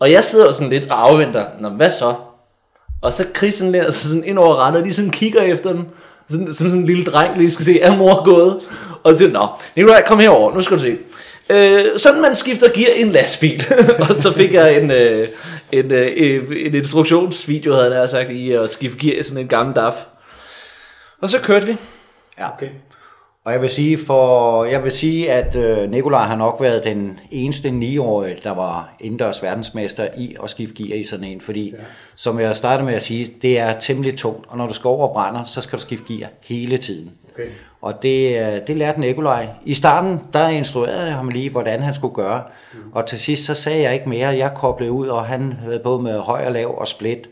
og 0.00 0.12
jeg 0.12 0.24
sidder 0.24 0.52
sådan 0.52 0.70
lidt 0.70 0.90
og 0.90 1.08
afventer, 1.08 1.44
Nå, 1.60 1.68
hvad 1.68 1.90
så? 1.90 2.14
Og 3.02 3.12
så 3.12 3.24
Chris 3.36 3.54
sådan 3.54 3.72
sig 3.92 3.92
sådan 4.10 4.24
ind 4.24 4.38
over 4.38 4.56
rettet, 4.56 4.76
og 4.80 4.82
lige 4.86 4.94
sådan 4.94 5.10
kigger 5.10 5.40
efter 5.42 5.72
den, 5.72 5.88
sådan, 6.30 6.46
som 6.46 6.68
sådan 6.68 6.78
en 6.80 6.86
lille 6.86 7.04
dreng 7.04 7.38
lige 7.38 7.50
skal 7.50 7.64
se, 7.64 7.80
er 7.80 7.96
mor 7.96 8.24
gået? 8.24 8.60
Og 9.02 9.12
så 9.12 9.18
siger, 9.18 9.30
nå, 9.30 9.48
Nikolaj, 9.76 10.02
kom 10.06 10.18
herover, 10.18 10.54
nu 10.54 10.62
skal 10.62 10.76
du 10.76 10.82
se. 10.82 10.98
Øh, 11.50 11.84
sådan 11.96 12.22
man 12.22 12.34
skifter 12.34 12.68
gear 12.74 12.90
i 12.96 13.02
en 13.02 13.12
lastbil. 13.12 13.64
og 14.08 14.16
så 14.16 14.32
fik 14.32 14.54
jeg 14.54 14.76
en, 14.76 14.90
øh, 14.90 15.28
en, 15.72 15.92
øh, 15.92 16.66
en 16.66 16.74
instruktionsvideo, 16.74 17.74
havde 17.74 18.00
jeg 18.00 18.10
sagt, 18.10 18.30
i 18.30 18.52
at 18.52 18.70
skifte 18.70 18.98
gear 18.98 19.20
i 19.20 19.22
sådan 19.22 19.38
en 19.38 19.48
gammel 19.48 19.76
DAF. 19.76 19.94
Og 21.20 21.30
så 21.30 21.38
kørte 21.38 21.66
vi. 21.66 21.76
Ja. 22.38 22.52
Okay. 22.54 22.68
Og 23.44 23.52
jeg 23.52 23.62
vil 23.62 23.70
sige, 23.70 23.98
for, 23.98 24.64
jeg 24.64 24.84
vil 24.84 24.92
sige 24.92 25.32
at 25.32 25.56
øh, 25.56 25.90
Nikolaj 25.90 26.26
har 26.26 26.36
nok 26.36 26.56
været 26.60 26.84
den 26.84 27.20
eneste 27.30 27.68
9-årige, 27.68 28.36
der 28.42 28.50
var 28.54 28.94
indendørs 29.00 29.42
verdensmester 29.42 30.08
i 30.16 30.36
at 30.42 30.50
skifte 30.50 30.82
gear 30.82 30.96
i 30.96 31.04
sådan 31.04 31.24
en, 31.24 31.40
fordi 31.40 31.70
ja. 31.70 31.82
som 32.14 32.40
jeg 32.40 32.56
startede 32.56 32.86
med 32.86 32.94
at 32.94 33.02
sige, 33.02 33.34
det 33.42 33.58
er 33.58 33.78
temmelig 33.78 34.16
tungt, 34.16 34.46
og 34.48 34.58
når 34.58 34.66
du 34.66 34.74
skal 34.74 34.88
over 34.88 35.08
og 35.08 35.12
brænder, 35.12 35.44
så 35.44 35.60
skal 35.60 35.78
du 35.78 35.82
skifte 35.82 36.14
gear 36.14 36.30
hele 36.40 36.78
tiden. 36.78 37.10
Okay. 37.34 37.48
Og 37.80 38.02
det, 38.02 38.40
øh, 38.40 38.66
det 38.66 38.76
lærte 38.76 39.00
Nikolaj. 39.00 39.48
I 39.64 39.74
starten, 39.74 40.20
der 40.32 40.48
instruerede 40.48 41.06
jeg 41.06 41.14
ham 41.14 41.28
lige, 41.28 41.50
hvordan 41.50 41.80
han 41.80 41.94
skulle 41.94 42.14
gøre. 42.14 42.42
Mm. 42.72 42.78
Og 42.92 43.06
til 43.06 43.20
sidst, 43.20 43.44
så 43.44 43.54
sagde 43.54 43.82
jeg 43.82 43.94
ikke 43.94 44.08
mere. 44.08 44.28
Jeg 44.28 44.52
koblede 44.54 44.92
ud, 44.92 45.08
og 45.08 45.26
han 45.26 45.52
havde 45.52 45.78
både 45.78 46.02
med 46.02 46.18
høj 46.18 46.46
og 46.46 46.52
lav 46.52 46.78
og 46.78 46.88
split. 46.88 47.28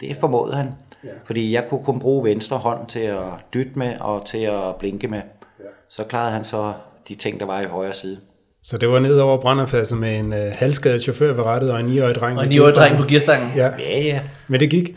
Det 0.00 0.16
formåede 0.20 0.54
han. 0.54 0.68
Ja. 1.04 1.10
Fordi 1.26 1.52
jeg 1.54 1.64
kunne 1.68 1.84
kun 1.84 2.00
bruge 2.00 2.24
venstre 2.24 2.56
hånd 2.56 2.86
til 2.88 3.00
at 3.00 3.18
dytte 3.54 3.72
med 3.78 3.92
og 4.00 4.26
til 4.26 4.38
at 4.38 4.76
blinke 4.78 5.08
med. 5.08 5.20
Ja. 5.60 5.64
Så 5.88 6.04
klarede 6.04 6.32
han 6.32 6.44
så 6.44 6.72
de 7.08 7.14
ting, 7.14 7.40
der 7.40 7.46
var 7.46 7.60
i 7.60 7.64
højre 7.64 7.92
side. 7.92 8.18
Så 8.62 8.78
det 8.78 8.88
var 8.88 8.98
ned 9.00 9.18
over 9.18 9.40
brænderpladsen 9.40 10.00
med 10.00 10.18
en 10.18 10.32
øh, 10.32 10.52
halvskadet 10.58 11.02
chauffør 11.02 11.32
ved 11.32 11.44
rettet 11.46 11.72
og 11.72 11.80
en 11.80 11.86
9-årig 11.86 12.14
dreng. 12.14 12.38
Og 12.38 12.44
en 12.44 12.50
ved 12.50 12.56
9-årig 12.56 12.74
dreng 12.74 12.96
på 12.96 13.04
gearstangen. 13.08 13.50
Ja, 13.56 13.70
Ja, 13.78 14.00
ja. 14.00 14.20
men 14.48 14.60
det 14.60 14.70
gik. 14.70 14.96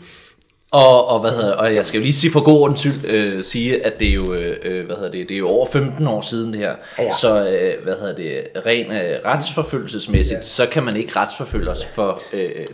Og, 0.70 1.08
og, 1.08 1.20
hvad 1.20 1.30
hedder, 1.30 1.52
og 1.52 1.74
jeg 1.74 1.86
skal 1.86 1.98
jo 1.98 2.02
lige 2.02 2.12
sige 2.12 2.32
for 2.32 2.40
god 2.40 2.60
ordens 2.60 2.80
skyld, 2.80 3.04
øh, 3.04 3.42
sige, 3.42 3.86
at 3.86 3.98
det 3.98 4.08
er 4.08 4.12
jo, 4.12 4.34
øh, 4.34 4.86
hvad 4.86 4.96
hedder 4.96 5.10
det, 5.10 5.28
det 5.28 5.34
er 5.34 5.38
jo 5.38 5.48
over 5.48 5.66
15 5.72 6.06
år 6.06 6.20
siden 6.20 6.52
det 6.52 6.60
her. 6.60 6.72
Ja. 6.98 7.12
Så 7.20 7.48
øh, 7.48 7.84
hvad 7.84 7.94
hedder 8.00 8.14
det, 8.14 8.42
ren 8.66 8.92
øh, 8.92 9.18
retsforfølgelsesmæssigt, 9.24 10.36
ja. 10.36 10.40
så 10.40 10.66
kan 10.66 10.82
man 10.82 10.96
ikke 10.96 11.12
retsforfølge 11.16 11.70
os 11.70 11.84
for, 11.94 12.20
øh, 12.32 12.50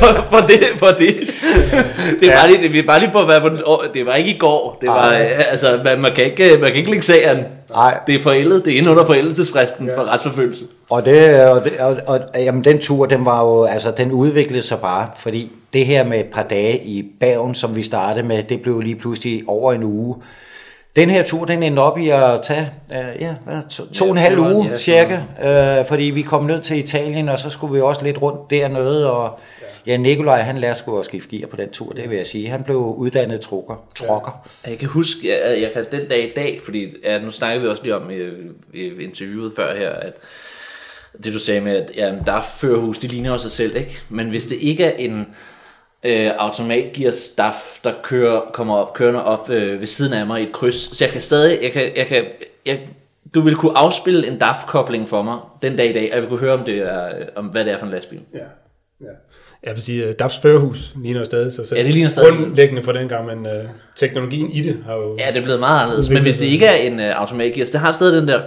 for, 0.00 0.26
for, 0.30 0.46
det, 0.46 0.60
for 0.76 0.86
det. 0.86 1.16
Det 2.20 2.28
er 2.28 2.36
bare 2.36 2.50
lige, 2.50 2.72
det 2.72 2.78
er 2.78 2.86
bare 2.86 3.00
lige 3.00 3.12
for 3.12 3.20
at 3.20 3.28
være 3.28 3.40
på 3.40 3.48
den, 3.48 3.60
det 3.94 4.06
var 4.06 4.14
ikke 4.14 4.30
i 4.30 4.38
går. 4.38 4.78
Det 4.80 4.88
var, 4.88 5.12
øh, 5.12 5.50
altså, 5.50 5.80
man, 5.84 6.00
man, 6.00 6.14
kan 6.14 6.24
ikke, 6.24 6.58
man 6.60 6.68
kan 6.68 6.76
ikke 6.76 6.90
lægge 6.90 7.06
sagen. 7.06 7.44
Nej. 7.70 8.00
Det 8.06 8.14
er 8.14 8.20
forældet, 8.20 8.64
det 8.64 8.72
er 8.72 8.78
inde 8.78 8.90
under 8.90 9.04
forældelsesfristen 9.04 9.86
ja. 9.86 9.96
for 9.96 10.02
retsforfølgelse. 10.02 10.64
Og, 10.90 11.04
det, 11.04 11.42
og, 11.46 11.64
det, 11.64 11.72
og, 11.80 11.96
og 12.06 12.20
jamen, 12.36 12.64
den 12.64 12.78
tur, 12.78 13.06
den 13.06 13.24
var 13.24 13.44
jo, 13.44 13.64
altså, 13.64 13.90
den 13.90 14.12
udviklede 14.12 14.62
sig 14.62 14.78
bare, 14.78 15.08
fordi 15.16 15.52
det 15.72 15.86
her 15.86 16.04
med 16.04 16.20
et 16.20 16.26
par 16.26 16.42
dage 16.42 16.84
i 16.84 17.06
Bergen, 17.20 17.54
som 17.54 17.76
vi 17.76 17.82
startede 17.82 18.26
med, 18.26 18.42
det 18.42 18.62
blev 18.62 18.80
lige 18.80 18.96
pludselig 18.96 19.42
over 19.46 19.72
en 19.72 19.82
uge. 19.82 20.16
Den 20.96 21.10
her 21.10 21.22
tur, 21.22 21.44
den 21.44 21.62
endte 21.62 21.80
op 21.80 21.98
i 21.98 22.08
at 22.08 22.42
tage 22.42 22.70
øh, 22.92 23.20
ja, 23.22 23.34
to, 23.70 23.86
to 23.92 24.04
Ja, 24.04 24.10
og 24.10 24.16
en 24.16 24.22
halv 24.22 24.38
uge 24.38 24.68
ja, 24.70 24.78
cirka, 24.78 25.20
øh, 25.44 25.86
fordi 25.86 26.04
vi 26.04 26.22
kom 26.22 26.44
ned 26.44 26.60
til 26.60 26.78
Italien, 26.78 27.28
og 27.28 27.38
så 27.38 27.50
skulle 27.50 27.74
vi 27.74 27.80
også 27.80 28.04
lidt 28.04 28.22
rundt 28.22 28.50
dernede, 28.50 29.12
og 29.12 29.38
ja, 29.88 29.96
Nikolaj, 29.96 30.40
han 30.40 30.58
lærte 30.58 30.78
sgu 30.78 30.98
at 30.98 31.04
skifte 31.04 31.36
gear 31.36 31.48
på 31.48 31.56
den 31.56 31.70
tur, 31.70 31.92
det 31.92 32.10
vil 32.10 32.16
jeg 32.16 32.26
sige. 32.26 32.48
Han 32.48 32.64
blev 32.64 32.76
uddannet 32.76 33.40
trukker. 33.40 33.88
trucker. 33.94 34.48
Jeg 34.66 34.78
kan 34.78 34.88
huske, 34.88 35.28
jeg, 35.28 35.60
jeg 35.62 35.72
kan 35.72 35.84
den 36.00 36.08
dag 36.08 36.30
i 36.30 36.32
dag, 36.36 36.60
fordi 36.64 36.86
ja, 37.04 37.18
nu 37.18 37.30
snakker 37.30 37.60
vi 37.60 37.66
også 37.66 37.82
lige 37.82 37.96
om 37.96 38.10
i, 38.10 38.16
i 38.74 39.02
interviewet 39.02 39.52
før 39.56 39.76
her, 39.76 39.90
at 39.90 40.12
det 41.24 41.32
du 41.32 41.38
sagde 41.38 41.60
med, 41.60 41.76
at 41.76 41.92
ja, 41.96 42.14
der 42.26 42.32
er 42.32 42.42
førerhus, 42.42 42.98
de 42.98 43.06
ligner 43.06 43.32
også 43.32 43.48
sig 43.48 43.56
selv, 43.56 43.76
ikke? 43.76 44.00
Men 44.08 44.28
hvis 44.28 44.46
det 44.46 44.56
ikke 44.60 44.84
er 44.84 44.96
en 44.96 45.26
øh, 46.02 46.30
automatgear 46.38 47.10
staff, 47.10 47.56
der 47.84 47.92
kører, 48.02 48.40
kommer 48.52 48.76
op, 48.76 48.94
kørende 48.94 49.24
op 49.24 49.50
øh, 49.50 49.80
ved 49.80 49.86
siden 49.86 50.12
af 50.12 50.26
mig 50.26 50.40
i 50.40 50.44
et 50.44 50.52
kryds, 50.52 50.96
så 50.96 51.04
jeg 51.04 51.12
kan 51.12 51.20
stadig, 51.20 51.62
jeg 51.62 51.72
kan, 51.72 51.82
jeg 51.96 52.06
kan, 52.06 52.24
jeg, 52.66 52.88
du 53.34 53.40
vil 53.40 53.56
kunne 53.56 53.78
afspille 53.78 54.26
en 54.26 54.38
DAF-kobling 54.38 55.08
for 55.08 55.22
mig 55.22 55.38
den 55.62 55.76
dag 55.76 55.90
i 55.90 55.92
dag, 55.92 56.08
og 56.10 56.14
jeg 56.14 56.22
vil 56.22 56.28
kunne 56.28 56.40
høre, 56.40 56.54
om, 56.54 56.64
det 56.64 56.78
er, 56.78 57.12
om 57.36 57.46
hvad 57.46 57.64
det 57.64 57.72
er 57.72 57.78
for 57.78 57.86
en 57.86 57.92
lastbil. 57.92 58.20
Ja. 58.34 58.38
Ja. 59.00 59.06
Jeg 59.62 59.74
vil 59.74 59.82
sige, 59.82 60.04
at 60.04 60.18
DAFs 60.18 60.38
førerhus 60.38 60.94
ligner 60.96 61.20
jo 61.20 61.24
stadig 61.24 61.52
sig 61.52 61.66
selv. 61.66 61.78
Ja, 61.78 61.84
det 61.86 61.94
ligner 61.94 62.10
stadig. 62.10 62.32
Grundlæggende 62.32 62.82
for 62.82 62.92
den 62.92 63.08
gang, 63.08 63.26
men 63.26 63.46
uh, 63.46 63.70
teknologien 63.96 64.50
i 64.50 64.62
det 64.62 64.82
har 64.86 64.94
jo... 64.94 65.16
Ja, 65.18 65.28
det 65.28 65.36
er 65.36 65.42
blevet 65.42 65.60
meget 65.60 65.82
anderledes. 65.82 66.10
Men 66.10 66.22
hvis 66.22 66.38
det 66.38 66.46
ikke 66.46 66.66
er 66.66 66.74
en 66.74 66.98
uh, 66.98 67.20
automatgear, 67.20 67.64
det 67.72 67.80
har 67.80 67.92
stadig 67.92 68.20
den 68.20 68.28
der... 68.28 68.42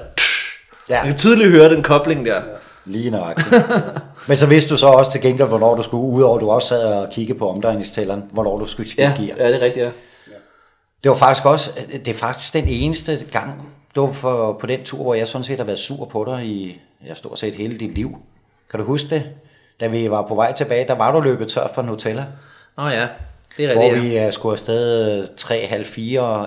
Ja. 0.89 0.95
Jeg 0.95 1.05
kan 1.05 1.17
tydeligt 1.17 1.49
høre 1.49 1.69
den 1.69 1.83
kobling 1.83 2.25
der. 2.25 2.41
Lige 2.85 3.09
nøjagtigt. 3.09 3.47
Men 4.27 4.37
så 4.37 4.47
vidste 4.47 4.69
du 4.69 4.77
så 4.77 4.87
også 4.87 5.11
til 5.11 5.21
gengæld, 5.21 5.47
hvornår 5.47 5.75
du 5.75 5.83
skulle, 5.83 6.03
udover 6.03 6.39
du 6.39 6.49
også 6.49 6.67
sad 6.67 6.83
og 6.83 7.09
kiggede 7.11 7.39
på 7.39 7.49
omdrejningstælleren, 7.49 8.23
hvornår 8.31 8.57
du 8.57 8.67
skulle 8.67 8.89
skifte 8.89 9.03
Ja, 9.03 9.25
gear. 9.25 9.37
ja, 9.37 9.47
det 9.47 9.55
er 9.55 9.65
rigtigt, 9.65 9.85
ja. 9.85 9.91
Det 11.03 11.09
var 11.09 11.15
faktisk 11.15 11.45
også, 11.45 11.71
det 11.91 12.07
er 12.07 12.13
faktisk 12.13 12.53
den 12.53 12.67
eneste 12.67 13.19
gang, 13.31 13.73
det 13.95 14.01
var 14.01 14.11
for, 14.11 14.57
på 14.61 14.67
den 14.67 14.83
tur, 14.83 15.03
hvor 15.03 15.13
jeg 15.13 15.27
sådan 15.27 15.43
set 15.43 15.57
har 15.57 15.65
været 15.65 15.79
sur 15.79 16.05
på 16.05 16.25
dig 16.27 16.45
i, 16.45 16.79
jeg 17.07 17.17
stort 17.17 17.39
set 17.39 17.53
hele 17.53 17.77
dit 17.77 17.95
liv. 17.95 18.17
Kan 18.71 18.79
du 18.79 18.85
huske 18.85 19.09
det? 19.09 19.23
Da 19.81 19.87
vi 19.87 20.11
var 20.11 20.21
på 20.21 20.35
vej 20.35 20.53
tilbage, 20.53 20.87
der 20.87 20.95
var 20.95 21.11
du 21.11 21.19
løbet 21.19 21.47
tør 21.47 21.67
for 21.67 21.81
Nutella. 21.81 22.25
Nå 22.77 22.87
ja, 22.87 23.07
det 23.57 23.65
er 23.65 23.73
Hvor 23.73 23.83
rigtigt, 23.83 24.13
ja. 24.13 24.21
vi 24.21 24.27
uh, 24.27 24.33
skulle 24.33 24.53
afsted 24.53 25.27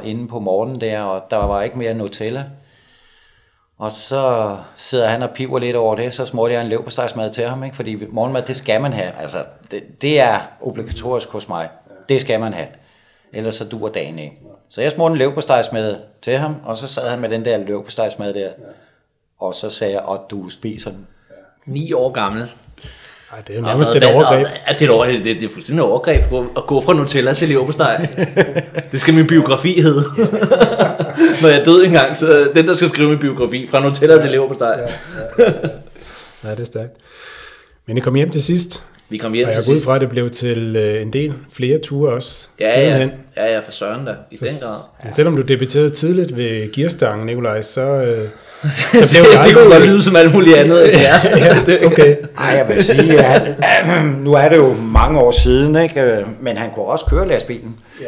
3.30 0.03 0.07
inde 0.07 0.29
på 0.29 0.41
morgenen 0.41 0.81
der, 0.81 1.01
og 1.01 1.23
der 1.31 1.37
var 1.37 1.63
ikke 1.63 1.79
mere 1.79 1.95
Nutella. 1.95 2.45
Og 3.79 3.93
så 3.93 4.57
sidder 4.77 5.09
han 5.09 5.23
og 5.23 5.31
piver 5.31 5.59
lidt 5.59 5.77
over 5.77 5.95
det, 5.95 6.15
så 6.15 6.27
smurte 6.27 6.55
jeg 6.55 6.63
en 6.63 6.69
leverpostejsmad 6.69 7.31
til 7.31 7.45
ham, 7.45 7.65
ikke? 7.65 7.77
fordi 7.77 8.07
morgenmad, 8.11 8.43
det 8.43 8.57
skal 8.57 8.81
man 8.81 8.93
have. 8.93 9.13
Altså, 9.21 9.45
det, 9.71 10.03
det 10.03 10.21
er 10.21 10.39
obligatorisk 10.61 11.29
hos 11.29 11.49
mig. 11.49 11.69
Det 12.09 12.21
skal 12.21 12.41
man 12.41 12.53
have. 12.53 12.69
Ellers 13.33 13.55
så 13.55 13.65
duer 13.65 13.89
dagen 13.89 14.19
ikke. 14.19 14.41
Så 14.69 14.83
jeg 14.83 14.93
smurte 14.93 15.13
en 15.13 15.19
leverpostejsmad 15.19 15.97
til 16.23 16.39
ham, 16.39 16.57
og 16.65 16.77
så 16.77 16.89
sad 16.89 17.09
han 17.09 17.21
med 17.21 17.29
den 17.29 17.45
der 17.45 17.57
leverpostejsmad 17.57 18.35
der. 18.35 18.49
Og 19.39 19.55
så 19.55 19.71
sagde 19.71 19.93
jeg, 19.93 20.03
at 20.11 20.21
du 20.31 20.49
spiser 20.49 20.91
den. 20.91 21.07
Ni 21.67 21.93
år 21.93 22.13
gammel. 22.13 22.51
Ej, 23.35 23.41
det 23.49 23.57
er 23.57 23.61
nærmest 23.63 23.91
Og- 23.91 23.97
et 23.97 24.05
overgreb. 24.05 24.45
og- 24.47 24.51
Ja, 24.69 24.73
det 24.79 24.89
er, 24.89 24.91
over, 24.93 25.05
det, 25.05 25.25
det 25.25 25.43
er 25.43 25.49
fuldstændig 25.53 25.85
overgreb 25.85 26.29
på 26.29 26.47
at 26.57 26.67
gå 26.67 26.81
fra 26.81 26.93
Nutella 26.95 27.35
til 27.35 27.49
leverpostej. 27.49 28.07
det 28.93 29.01
skal 29.01 29.15
min 29.15 29.27
biografi 29.27 29.81
hedde. 29.81 30.03
Når 31.43 31.49
jeg 31.49 31.61
er 31.61 31.65
død 31.65 31.85
engang, 31.85 32.17
så 32.17 32.49
den, 32.55 32.69
der 32.69 32.75
skal 32.75 32.89
skrive 32.89 33.09
min 33.09 33.19
biografi, 33.19 33.69
fra 33.71 33.81
Nutella 33.81 34.21
til 34.21 34.31
leverpostej. 34.31 34.91
Ja, 36.45 36.51
det 36.51 36.61
er 36.61 36.65
stærkt. 36.65 36.93
Men 37.87 37.97
I 37.97 38.01
kom 38.01 38.15
hjem 38.15 38.31
til 38.31 38.43
sidst, 38.43 38.83
Vi 39.09 39.17
kom 39.19 39.33
hjem 39.33 39.47
og 39.47 39.53
til 39.53 39.61
jeg 39.65 39.71
ud 39.73 39.75
sidst. 39.77 39.85
fra, 39.87 39.95
at 39.95 40.01
det 40.01 40.09
blev 40.09 40.31
til 40.31 40.77
øh, 40.77 41.03
en 41.03 41.13
del 41.13 41.33
flere 41.53 41.79
ture 41.79 42.13
også 42.13 42.49
Ja, 42.61 42.75
sidenhen. 42.75 43.11
ja, 43.37 43.45
ja, 43.47 43.53
ja, 43.53 43.59
for 43.59 43.73
søren 43.73 44.07
da, 44.07 44.13
i 44.31 44.37
den 44.37 44.49
grad. 44.63 45.13
Selvom 45.13 45.37
du 45.37 45.43
debuterede 45.43 45.91
tidligt 45.91 46.37
ved 46.37 46.73
gearstangen, 46.73 47.27
Nikolaj, 47.27 47.63
så, 47.63 47.81
øh, 47.81 48.29
så 48.93 49.09
blev 49.11 49.23
det 49.23 49.45
det 49.47 49.55
kunne 49.57 49.71
godt 49.73 49.87
lyde 49.87 50.03
som 50.03 50.17
alt 50.17 50.33
muligt 50.35 50.57
andet. 50.57 50.79
Ja, 50.93 51.15
ja, 51.39 51.87
okay. 51.87 52.17
Ej, 52.39 52.47
jeg 52.47 52.67
vil 52.75 52.85
sige, 52.85 53.25
at 53.25 53.55
han, 53.61 54.05
nu 54.25 54.33
er 54.35 54.49
det 54.49 54.57
jo 54.57 54.75
mange 54.75 55.19
år 55.21 55.31
siden, 55.31 55.77
ikke? 55.83 56.01
Øh, 56.01 56.27
men 56.43 56.57
han 56.57 56.71
kunne 56.75 56.85
også 56.85 57.05
køre 57.05 57.29
lastbilen. 57.29 57.77
Ja. 58.01 58.07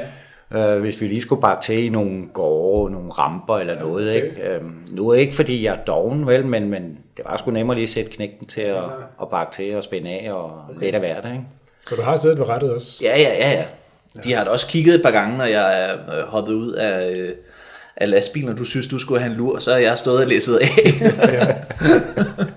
Øh, 0.50 0.80
hvis 0.80 1.00
vi 1.00 1.06
lige 1.06 1.20
skulle 1.20 1.40
bakke 1.40 1.64
til 1.64 1.84
i 1.84 1.88
nogle 1.88 2.22
gårde, 2.32 2.92
nogle 2.92 3.10
ramper 3.10 3.58
eller 3.58 3.78
noget. 3.78 4.14
Ikke? 4.14 4.42
Øh, 4.48 4.62
nu 4.90 5.08
er 5.08 5.14
det 5.14 5.20
ikke, 5.20 5.34
fordi 5.34 5.64
jeg 5.64 5.74
er 5.74 5.84
doven, 5.84 6.26
vel, 6.26 6.46
men, 6.46 6.70
men 6.70 6.98
det 7.16 7.24
var 7.24 7.36
sgu 7.36 7.50
nemmere 7.50 7.74
lige 7.74 7.82
at 7.82 7.88
sætte 7.88 8.10
knægten 8.10 8.46
til 8.46 8.60
at, 8.60 8.84
at 9.22 9.28
bakke 9.30 9.54
til 9.54 9.76
og 9.76 9.84
spænde 9.84 10.10
af 10.10 10.32
og 10.32 10.64
okay. 10.70 10.80
lidt 10.80 10.94
af 10.94 11.00
hvert. 11.00 11.24
Ikke? 11.24 11.44
Så 11.80 11.96
du 11.96 12.02
har 12.02 12.16
siddet 12.16 12.38
ved 12.38 12.48
rettet 12.48 12.74
også? 12.74 13.04
Ja, 13.04 13.18
ja, 13.20 13.34
ja, 13.34 13.50
ja. 13.50 13.64
De 14.24 14.32
har 14.32 14.44
da 14.44 14.50
også 14.50 14.66
kigget 14.66 14.94
et 14.94 15.02
par 15.02 15.10
gange, 15.10 15.38
når 15.38 15.44
jeg 15.44 15.88
er 15.88 16.18
øh, 16.18 16.24
hoppet 16.24 16.52
ud 16.52 16.72
af, 16.72 17.10
øh, 17.10 17.32
af 17.96 18.10
lastbilen, 18.10 18.48
og 18.48 18.58
du 18.58 18.64
synes, 18.64 18.88
du 18.88 18.98
skulle 18.98 19.20
have 19.20 19.30
en 19.30 19.36
lur, 19.36 19.58
så 19.58 19.70
har 19.72 19.78
jeg 19.78 19.98
stået 19.98 20.20
og 20.20 20.26
læsset 20.26 20.56
af. 20.56 20.68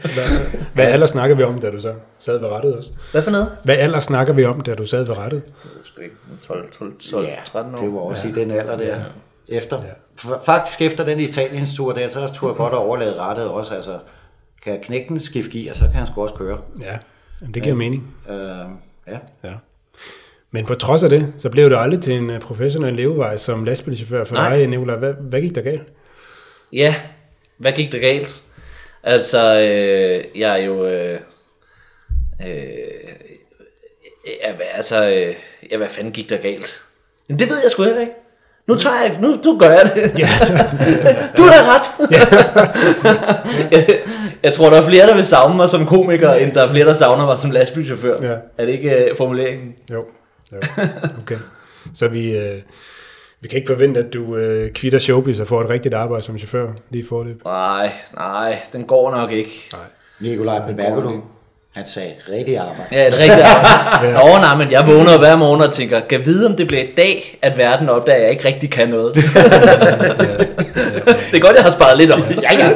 Hvad, 0.01 0.39
hvad 0.73 0.85
alder 0.85 1.07
snakker 1.07 1.35
vi 1.35 1.43
om, 1.43 1.59
da 1.59 1.71
du 1.71 1.79
så 1.79 1.93
sad 2.19 2.39
ved 2.39 2.47
rettet 2.47 2.75
også? 2.75 2.91
Hvad 3.11 3.21
for 3.21 3.31
noget? 3.31 3.57
Hvad 3.63 3.75
alder 3.75 3.99
snakker 3.99 4.33
vi 4.33 4.45
om, 4.45 4.61
da 4.61 4.75
du 4.75 4.85
sad 4.85 5.03
ved 5.03 5.17
rettet? 5.17 5.41
12, 6.47 6.71
12, 6.71 6.99
12 6.99 7.27
13 7.45 7.75
år. 7.75 7.81
det 7.81 7.93
var 7.93 7.99
også 7.99 8.27
ja. 8.27 8.33
i 8.33 8.35
den 8.35 8.51
alder 8.51 8.75
der. 8.75 8.97
Ja. 8.97 9.03
Efter, 9.47 9.81
ja. 9.83 10.37
Faktisk 10.45 10.81
efter 10.81 11.05
den 11.05 11.19
Italiens-tur 11.19 11.93
der, 11.93 12.09
så 12.09 12.27
turde 12.33 12.51
jeg 12.51 12.57
godt 12.57 12.73
at 12.73 12.79
overlade 12.79 13.19
rettet 13.19 13.47
også. 13.47 13.75
Altså, 13.75 13.99
kan 14.63 14.79
knægten 14.81 15.19
skifte 15.19 15.51
gear, 15.51 15.73
så 15.73 15.85
kan 15.85 15.93
han 15.93 16.07
sgu 16.07 16.21
også 16.21 16.35
køre. 16.35 16.57
Ja, 16.81 16.97
jamen, 17.41 17.53
det 17.53 17.63
giver 17.63 17.75
mening. 17.75 18.15
Øh, 18.29 18.35
ja. 19.07 19.17
Ja. 19.43 19.53
Men 20.51 20.65
på 20.65 20.73
trods 20.75 21.03
af 21.03 21.09
det, 21.09 21.33
så 21.37 21.49
blev 21.49 21.69
det 21.69 21.77
aldrig 21.79 22.01
til 22.01 22.13
en 22.13 22.29
øh, 22.29 22.39
professionel 22.39 22.93
levevej 22.93 23.37
som 23.37 23.63
lastbilchauffør 23.63 24.23
for 24.25 24.35
Nej. 24.35 24.57
dig, 24.57 24.67
Nicolaj. 24.67 24.95
Hvad, 24.95 25.13
hvad 25.13 25.41
gik 25.41 25.55
der 25.55 25.61
galt? 25.61 25.83
Ja, 26.73 26.95
hvad 27.57 27.71
gik 27.71 27.91
der 27.91 27.99
galt? 27.99 28.43
Altså, 29.03 29.59
øh, 29.59 30.39
jeg 30.39 30.59
er 30.61 30.65
jo... 30.65 30.85
Øh, 30.87 31.19
øh, 32.47 32.57
ja, 34.45 34.53
hvad- 34.55 34.65
altså, 34.73 35.09
øh, 35.09 35.35
ja, 35.71 35.77
hvad 35.77 35.87
fanden 35.89 36.13
gik 36.13 36.29
der 36.29 36.37
galt? 36.37 36.83
Men 37.27 37.39
det 37.39 37.49
ved 37.49 37.57
jeg 37.63 37.71
sgu 37.71 37.83
heller 37.83 38.01
ikke. 38.01 38.13
Nu 38.67 38.75
tager 38.75 39.01
jeg, 39.01 39.17
nu, 39.21 39.27
nu 39.45 39.57
gør 39.59 39.69
jeg 39.69 39.91
det. 39.95 40.19
Ja. 40.19 40.27
Du 41.37 41.41
har 41.43 41.75
ret. 41.75 42.11
jeg, 42.11 43.99
jeg 44.43 44.53
tror, 44.53 44.69
der 44.69 44.81
er 44.81 44.87
flere, 44.87 45.07
der 45.07 45.15
vil 45.15 45.23
savne 45.23 45.55
mig 45.55 45.69
som 45.69 45.85
komiker, 45.85 46.33
end 46.33 46.51
der 46.51 46.61
er 46.67 46.69
flere, 46.71 46.85
der 46.85 46.93
savner 46.93 47.25
mig 47.25 47.39
som 47.39 47.51
lastbilchauffør. 47.51 48.23
Ja. 48.31 48.35
Er 48.57 48.65
det 48.65 48.69
ikke 48.73 49.07
uh, 49.11 49.17
formuleringen? 49.17 49.73
Jo, 49.91 50.05
jo. 50.51 50.57
okay. 51.21 51.37
Så 51.93 52.07
vi, 52.07 52.37
øh, 52.37 52.55
vi 53.41 53.47
kan 53.47 53.57
ikke 53.57 53.67
forvente, 53.67 53.99
at 53.99 54.13
du 54.13 54.35
øh, 54.35 54.71
kvitter 54.71 54.99
showbiz 54.99 55.39
og 55.39 55.47
får 55.47 55.61
et 55.61 55.69
rigtigt 55.69 55.93
arbejde 55.93 56.23
som 56.23 56.37
chauffør 56.37 56.67
lige 56.89 57.05
for 57.09 57.23
det. 57.23 57.35
Nej, 57.45 57.91
nej, 58.15 58.57
den 58.73 58.83
går 58.83 59.11
nok 59.11 59.31
ikke. 59.31 59.69
Nikolaj, 60.19 60.67
bemærker 60.67 61.01
du? 61.01 61.21
Han 61.71 61.85
sagde 61.85 62.13
rigtig 62.31 62.57
arbejde. 62.57 62.83
Ja, 62.91 63.07
er 63.07 63.11
rigtigt. 63.11 63.31
ja. 64.03 64.11
Nå, 64.13 64.37
nej, 64.39 64.55
men 64.55 64.71
jeg 64.71 64.87
vågner 64.87 65.17
hver 65.17 65.35
morgen 65.35 65.61
og 65.61 65.73
tænker, 65.73 65.99
kan 65.99 66.25
vide, 66.25 66.47
om 66.47 66.55
det 66.55 66.67
bliver 66.67 66.83
i 66.83 66.91
dag, 66.97 67.39
at 67.41 67.57
verden 67.57 67.89
opdager, 67.89 68.17
at 68.17 68.23
jeg 68.23 68.31
ikke 68.31 68.45
rigtig 68.45 68.71
kan 68.71 68.89
noget. 68.89 69.15
det 69.15 69.25
er 71.33 71.39
godt, 71.39 71.55
jeg 71.55 71.63
har 71.63 71.71
sparet 71.71 71.97
lidt 71.97 72.11
op. 72.11 72.19
Ja, 72.19 72.53
ja. 72.53 72.67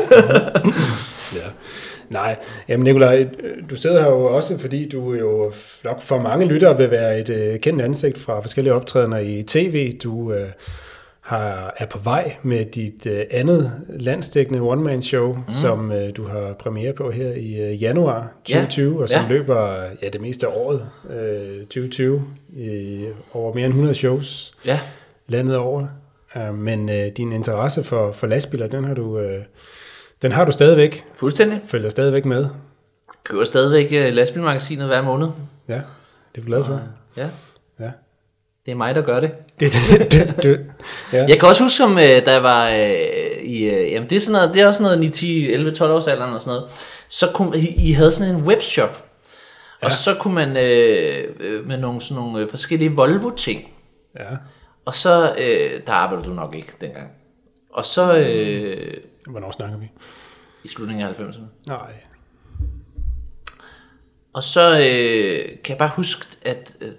Ja. 2.14 2.20
Nej, 2.20 2.36
jamen 2.68 2.84
Nicolaj, 2.84 3.28
øh, 3.44 3.70
du 3.70 3.76
sidder 3.76 4.02
her 4.02 4.10
jo 4.10 4.26
også, 4.26 4.58
fordi 4.60 4.90
du 4.90 5.14
jo 5.14 5.54
nok 5.84 6.02
for 6.02 6.18
mange 6.22 6.46
lyttere 6.46 6.78
vil 6.78 6.92
være 6.92 7.20
et 7.20 7.30
øh, 7.30 7.60
kendt 7.60 7.82
ansigt 7.82 8.18
fra 8.18 8.40
forskellige 8.42 8.74
optrædener 8.74 9.18
i 9.18 9.44
tv. 9.48 9.98
Du 10.04 10.34
øh, 10.34 10.48
har, 11.22 11.74
er 11.78 11.86
på 11.86 12.00
vej 12.00 12.36
med 12.44 12.66
dit 12.66 13.06
øh, 13.06 13.22
andet 13.32 13.72
landsdækkende 13.90 14.60
one-man-show, 14.62 15.34
mm. 15.34 15.42
som 15.50 15.92
øh, 15.92 16.16
du 16.16 16.28
har 16.28 16.54
premiere 16.60 16.94
på 16.94 17.12
her 17.12 17.30
i 17.34 17.72
øh, 17.72 17.84
januar 17.84 18.32
2020, 18.46 19.02
og 19.02 19.10
som 19.10 19.22
Ja. 19.22 19.28
løber 19.30 19.76
ja, 20.02 20.10
det 20.10 20.22
meste 20.22 20.48
af 20.48 20.52
året 20.56 20.86
øh, 21.10 21.60
2020 21.60 22.24
i 22.58 23.06
over 23.34 23.54
mere 23.54 23.66
end 23.66 23.74
100 23.74 23.96
shows 23.96 24.54
ja. 24.66 24.80
landet 25.28 25.58
over. 25.58 25.88
Uh, 26.36 26.56
men 26.56 26.90
uh, 26.90 26.96
din 27.18 27.32
interesse 27.32 27.84
for, 27.84 28.12
for 28.12 28.28
lastbiler, 28.28 28.68
den 28.68 28.84
har 28.84 28.94
du, 28.94 29.20
uh, 29.20 29.26
den 30.24 30.32
har 30.32 30.46
du 30.46 30.52
stadigvæk, 30.52 31.06
Fuldstændig. 31.16 31.62
følger 31.68 31.90
stadigvæk 31.90 32.26
med. 32.26 32.48
Køber 33.24 33.44
stadigvæk 33.44 33.88
øh, 33.92 34.14
lastbilmagasinet 34.14 34.88
hver 34.88 35.02
måned. 35.02 35.28
Ja, 35.68 35.74
det 35.74 35.82
er 36.36 36.42
du 36.42 36.48
glad 36.48 36.64
for. 36.64 36.82
Ja. 37.18 37.28
Ja. 37.80 37.92
Det 38.66 38.72
er 38.72 38.76
mig, 38.76 38.96
der 38.96 39.02
gør 39.02 39.20
det. 39.20 39.32
Det, 39.60 39.72
det, 39.74 40.12
det, 40.12 40.44
det, 40.44 40.66
ja. 41.14 41.26
Jeg 41.30 41.40
kan 41.40 41.50
også 41.50 41.64
huske, 41.64 41.78
som 41.78 41.98
øh, 41.98 42.04
der 42.04 42.40
var 42.40 42.70
øh, 42.70 43.44
i, 43.44 43.70
øh, 43.70 43.92
jamen 43.92 44.10
det 44.10 44.16
er, 44.16 44.20
sådan 44.20 44.32
noget, 44.42 44.54
det 44.54 44.62
er 44.62 44.68
også 44.68 44.78
sådan 44.78 44.98
noget 44.98 45.00
9, 45.00 45.10
10, 45.10 45.52
11, 45.52 45.72
12 45.72 45.92
års 45.92 46.08
alderen 46.08 46.34
og 46.34 46.42
sådan 46.42 46.54
noget, 46.56 46.72
så 47.08 47.28
kunne, 47.34 47.58
I, 47.58 47.90
I 47.90 47.92
havde 47.92 48.12
sådan 48.12 48.36
en 48.36 48.44
webshop, 48.44 49.06
og 49.82 49.92
så 49.92 50.16
kunne 50.20 50.34
man 50.34 50.58
øh, 50.58 51.24
øh, 51.40 51.68
med 51.68 51.78
nogle, 51.78 52.02
sådan 52.02 52.24
nogle 52.24 52.42
øh, 52.42 52.50
forskellige 52.50 52.92
Volvo-ting, 52.92 53.62
ja. 54.20 54.26
og 54.86 54.94
så, 54.94 55.36
øh, 55.38 55.82
der 55.88 55.94
arbejdede 55.94 56.30
du 56.30 56.34
nok 56.34 56.56
ikke 56.56 56.74
dengang, 56.82 57.08
og 57.74 57.86
så 57.86 58.18
øh, 58.18 58.94
Hvornår 59.28 59.52
snakker 59.52 59.78
vi? 59.78 59.92
i 60.64 60.68
slutningen 60.68 61.08
af 61.08 61.14
90'erne, 61.14 61.42
Nej. 61.68 61.94
og 64.34 64.44
så 64.44 64.72
øh, 64.72 65.46
kan 65.64 65.70
jeg 65.70 65.78
bare 65.78 65.92
huske, 65.96 66.26
at 66.42 66.78
øh, 66.82 66.92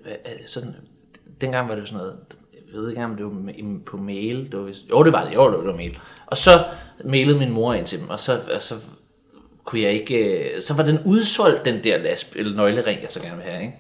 sådan, 0.47 0.75
dengang 1.41 1.69
var 1.69 1.75
det 1.75 1.81
jo 1.83 1.87
sådan 1.87 1.99
noget, 1.99 2.17
jeg 2.55 2.81
ved 2.81 2.89
ikke 2.91 3.05
om 3.05 3.17
det 3.17 3.25
var 3.25 3.79
på 3.87 3.97
mail, 3.97 4.53
det 4.53 4.59
var 4.59 4.65
vist, 4.65 4.91
jo 4.91 5.05
det 5.05 5.13
var 5.13 5.25
det, 5.25 5.35
jo 5.35 5.59
det 5.59 5.67
var 5.67 5.75
mail, 5.75 5.99
og 6.27 6.37
så 6.37 6.65
mailede 7.05 7.39
min 7.39 7.51
mor 7.51 7.75
ind 7.75 7.87
til 7.87 8.01
dem, 8.01 8.11
og 8.11 8.21
så, 8.21 8.41
og 8.55 8.63
så 8.63 8.75
kunne 9.65 9.81
jeg 9.83 9.93
ikke, 9.93 10.41
øh, 10.55 10.63
så 10.63 10.75
var 10.75 10.83
den 10.83 10.99
udsolgt, 11.05 11.65
den 11.65 11.85
der 11.85 11.99
lasp, 11.99 12.37
eller 12.37 12.57
nøglering, 12.57 13.03
jeg 13.03 13.13
så 13.13 13.21
gerne 13.21 13.37
vil 13.37 13.45
have, 13.45 13.63
ikke? 13.63 13.77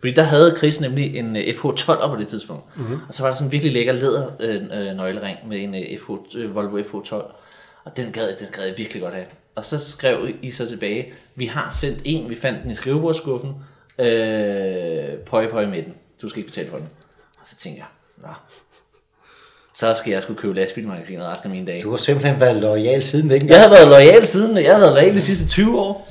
Fordi 0.00 0.12
der 0.12 0.22
havde 0.22 0.54
Chris 0.58 0.80
nemlig 0.80 1.16
en 1.16 1.36
øh, 1.36 1.42
FH12 1.42 2.08
på 2.08 2.16
det 2.18 2.28
tidspunkt. 2.28 2.76
Mm-hmm. 2.76 2.98
Og 3.08 3.14
så 3.14 3.22
var 3.22 3.30
der 3.30 3.36
sådan 3.36 3.46
en 3.46 3.52
virkelig 3.52 3.72
lækker 3.72 3.92
læder 3.92 4.30
øh, 4.40 4.54
øh, 4.54 4.96
nøglering 4.96 5.38
med 5.48 5.58
en 5.58 5.74
øh, 5.74 5.98
FH, 5.98 6.38
øh, 6.38 6.54
Volvo 6.54 6.78
FH12. 6.78 7.14
Og 7.84 7.96
den 7.96 8.12
gad, 8.12 8.34
den 8.40 8.48
gad 8.52 8.64
jeg 8.64 8.78
virkelig 8.78 9.02
godt 9.02 9.14
have. 9.14 9.26
Og 9.54 9.64
så 9.64 9.78
skrev 9.78 10.28
I 10.42 10.50
så 10.50 10.68
tilbage, 10.68 11.12
vi 11.34 11.46
har 11.46 11.70
sendt 11.80 12.00
en, 12.04 12.30
vi 12.30 12.36
fandt 12.36 12.62
den 12.62 12.70
i 12.70 12.74
skrivebordskuffen, 12.74 13.50
øh, 13.98 15.18
pøj 15.26 15.50
pøj 15.50 15.66
med 15.66 15.82
den. 15.82 15.94
Du 16.22 16.28
skal 16.28 16.38
ikke 16.38 16.48
betale 16.48 16.70
for 16.70 16.76
den. 16.76 16.88
Og 17.40 17.48
så 17.48 17.56
tænkte 17.56 17.78
jeg, 17.78 17.88
nå. 18.28 18.34
så 19.74 19.94
skal 19.94 20.10
jeg 20.12 20.22
skulle 20.22 20.40
købe 20.40 20.54
lastbilmagasinet 20.54 21.26
resten 21.26 21.50
af 21.50 21.56
mine 21.56 21.66
dage. 21.66 21.82
Du 21.82 21.90
har 21.90 21.96
simpelthen 21.96 22.40
været 22.40 22.56
lojal 22.62 23.02
siden 23.02 23.30
ikke? 23.30 23.46
Jeg 23.46 23.62
har 23.62 23.68
været 23.68 23.88
lojal 23.88 24.26
siden, 24.26 24.56
jeg 24.56 24.72
har 24.72 24.80
været 24.80 24.92
lojal 24.92 25.14
de 25.14 25.22
sidste 25.22 25.48
20 25.48 25.80
år. 25.80 26.08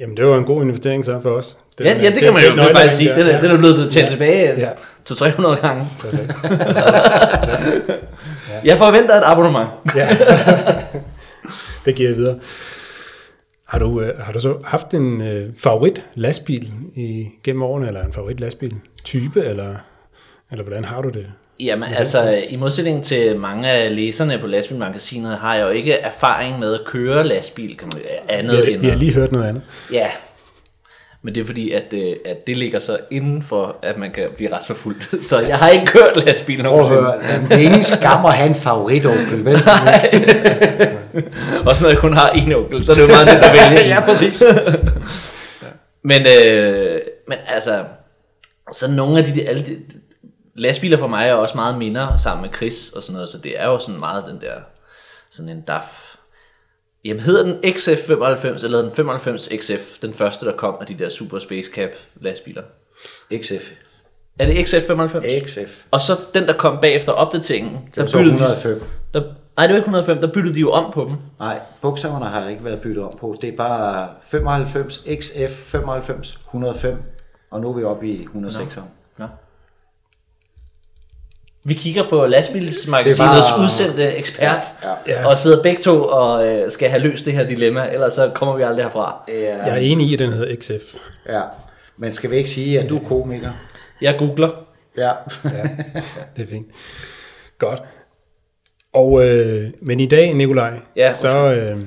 Jamen, 0.00 0.16
det 0.16 0.26
var 0.26 0.38
en 0.38 0.44
god 0.44 0.62
investering 0.62 1.04
så 1.04 1.20
for 1.20 1.30
os. 1.30 1.56
Den, 1.78 1.86
Ja, 1.86 2.02
ja 2.02 2.10
det 2.10 2.22
kan 2.22 2.32
man 2.34 2.42
jo 2.42 2.50
den 2.50 2.76
faktisk 2.76 2.96
sige. 2.96 3.10
Den 3.14 3.26
er, 3.26 3.40
den 3.40 3.50
er 3.50 3.58
blevet 3.58 3.74
blevet 3.76 3.96
Ja. 3.96 4.08
tilbage 4.10 4.60
Ja. 4.60 4.70
200-300 5.10 5.66
gange. 5.66 5.88
Perfekt. 6.00 6.32
Jeg 8.64 8.78
forventer 8.78 9.14
et 9.14 9.22
abonnement. 9.24 9.68
Ja. 9.96 10.08
det 11.84 11.94
giver 11.94 12.08
jeg 12.08 12.16
videre. 12.16 12.38
Har 13.66 13.78
du, 13.78 14.00
øh, 14.00 14.18
har 14.18 14.32
du 14.32 14.40
så 14.40 14.54
haft 14.64 14.94
en 14.94 15.20
øh, 15.20 15.50
favorit 15.58 16.02
lastbil 16.14 16.72
i, 16.94 17.26
gennem 17.44 17.62
årene, 17.62 17.86
eller 17.86 18.04
en 18.04 18.12
favorit 18.12 18.40
lastbil 18.40 18.74
type, 19.04 19.44
eller, 19.44 19.74
eller 20.52 20.64
hvordan 20.64 20.84
har 20.84 21.00
du 21.02 21.08
det? 21.08 21.26
Jamen 21.60 21.88
altså, 21.94 22.36
i 22.50 22.56
modsætning 22.56 23.04
til 23.04 23.38
mange 23.38 23.70
af 23.70 23.96
læserne 23.96 24.38
på 24.38 24.46
lastbilmagasinet, 24.46 25.38
har 25.38 25.54
jeg 25.54 25.62
jo 25.64 25.68
ikke 25.70 25.92
erfaring 25.92 26.58
med 26.58 26.74
at 26.74 26.80
køre 26.86 27.24
lastbil, 27.24 27.76
kan 27.76 27.88
man 27.94 28.02
andet 28.28 28.56
Vi 28.56 28.62
har, 28.62 28.72
end 28.72 28.80
vi 28.80 28.86
har 28.86 28.92
at- 28.92 28.98
lige 28.98 29.14
hørt 29.14 29.32
noget 29.32 29.46
andet. 29.48 29.62
Ja, 29.92 30.06
men 31.22 31.34
det 31.34 31.40
er 31.40 31.44
fordi, 31.44 31.70
at, 31.72 31.84
øh, 31.92 32.16
at 32.26 32.46
det 32.46 32.58
ligger 32.58 32.78
så 32.78 32.98
inden 33.10 33.42
for, 33.42 33.76
at 33.82 33.98
man 33.98 34.10
kan 34.10 34.24
blive 34.36 34.52
ret 34.56 34.64
forfulgt. 34.66 35.08
Så 35.28 35.38
jeg 35.40 35.56
har 35.56 35.68
ikke 35.68 35.86
kørt 35.86 36.24
lastbil 36.26 36.62
Prøv 36.62 36.70
at 36.78 36.90
nogensinde. 36.90 37.00
høre, 37.02 37.48
det 37.48 37.52
er 37.52 37.58
ingen 37.68 37.84
skam 37.84 38.24
at 38.26 38.32
have 38.32 38.48
en 38.48 38.54
favoritonkel, 38.54 39.44
vel? 39.44 39.54
Også 41.66 41.82
når 41.82 41.88
jeg 41.90 41.98
kun 41.98 42.12
har 42.12 42.28
en 42.30 42.52
onkel, 42.52 42.84
så 42.84 42.92
er 42.92 42.96
det 42.96 43.02
jo 43.02 43.08
meget 43.08 43.26
nemt 43.26 43.38
at 43.44 43.52
vælge. 43.52 43.88
ja, 43.94 44.00
præcis. 44.00 44.42
Men, 46.10 46.20
øh, 46.44 47.00
men 47.28 47.38
altså, 47.48 47.84
så 48.72 48.90
nogle 48.90 49.18
af 49.18 49.24
de, 49.24 49.48
alle 49.48 49.62
de, 49.62 49.76
lastbiler 50.58 50.98
for 50.98 51.06
mig 51.06 51.28
er 51.28 51.34
også 51.34 51.56
meget 51.56 51.78
minder 51.78 52.16
sammen 52.16 52.42
med 52.42 52.56
Chris 52.56 52.88
og 52.88 53.02
sådan 53.02 53.12
noget, 53.14 53.28
så 53.28 53.38
det 53.38 53.60
er 53.60 53.66
jo 53.66 53.78
sådan 53.78 54.00
meget 54.00 54.24
den 54.24 54.40
der, 54.40 54.54
sådan 55.30 55.48
en 55.48 55.60
DAF. 55.60 56.14
Jamen 57.04 57.22
hedder 57.22 57.42
den 57.42 57.54
XF95 57.54 58.64
eller 58.64 58.82
den 58.82 58.92
95 58.92 59.48
XF, 59.56 59.98
den 60.02 60.12
første 60.12 60.46
der 60.46 60.52
kom 60.56 60.76
af 60.80 60.86
de 60.86 60.94
der 60.94 61.08
Super 61.08 61.38
Space 61.38 61.70
Cap 61.74 61.90
lastbiler? 62.20 62.62
XF. 63.42 63.70
Er 64.38 64.46
det 64.46 64.54
XF95? 64.54 65.46
XF. 65.46 65.84
Og 65.90 66.00
så 66.00 66.12
den 66.34 66.46
der 66.46 66.52
kom 66.52 66.78
bagefter 66.80 67.12
opdateringen, 67.12 67.72
Det 67.72 67.94
der 67.94 68.02
var 68.02 68.08
så 68.08 68.18
byttede 68.18 68.34
105. 68.34 68.74
de, 68.74 68.80
der, 69.14 69.20
nej 69.56 69.66
det 69.66 69.74
var 69.74 69.76
ikke 69.76 69.78
105, 69.78 70.20
der 70.20 70.32
byttede 70.32 70.54
de 70.54 70.60
jo 70.60 70.70
om 70.70 70.92
på 70.92 71.04
dem. 71.04 71.16
Nej, 71.38 71.60
bogstaverne 71.82 72.26
har 72.26 72.48
ikke 72.48 72.64
været 72.64 72.80
byttet 72.80 73.04
om 73.04 73.16
på. 73.20 73.38
Det 73.40 73.48
er 73.48 73.56
bare 73.56 74.08
95, 74.20 75.04
XF, 75.20 75.52
95, 75.52 76.38
105, 76.46 77.02
og 77.50 77.60
nu 77.60 77.68
er 77.68 77.72
vi 77.72 77.84
oppe 77.84 78.08
i 78.08 78.22
106. 78.22 78.76
Nå. 78.76 78.82
Ja. 81.64 81.68
Vi 81.68 81.74
kigger 81.74 82.08
på 82.08 82.26
lastbilsmagasinets 82.26 83.18
var- 83.50 83.62
udsendte 83.62 84.16
ekspert, 84.16 84.64
Ja, 84.82 85.12
ja. 85.12 85.26
og 85.28 85.38
sidder 85.38 85.62
begge 85.62 85.82
to 85.82 86.04
og 86.04 86.46
øh, 86.48 86.70
skal 86.70 86.88
have 86.88 87.02
løst 87.02 87.24
det 87.24 87.32
her 87.32 87.46
dilemma, 87.46 87.88
ellers 87.92 88.12
så 88.12 88.30
kommer 88.34 88.56
vi 88.56 88.62
aldrig 88.62 88.84
herfra. 88.84 89.22
Ja. 89.28 89.34
Jeg 89.56 89.68
er 89.72 89.76
enig 89.76 90.06
i, 90.06 90.12
at 90.12 90.18
den 90.18 90.32
hedder 90.32 90.56
XF. 90.60 90.94
ja. 91.28 91.40
Men 92.00 92.12
skal 92.14 92.30
vi 92.30 92.36
ikke 92.36 92.50
sige, 92.50 92.80
at 92.80 92.88
du 92.88 92.96
er 92.98 93.08
komiker? 93.08 93.50
Jeg 94.00 94.14
googler. 94.18 94.50
Ja. 94.96 95.12
Det 96.36 96.42
er 96.42 96.46
fint. 96.50 96.66
Godt. 97.58 97.78
Og, 98.92 99.24
øh, 99.28 99.70
men 99.82 100.00
i 100.00 100.06
dag, 100.06 100.34
Nikolaj, 100.34 100.72
Ja, 100.96 101.12
så, 101.12 101.52
øh, 101.54 101.78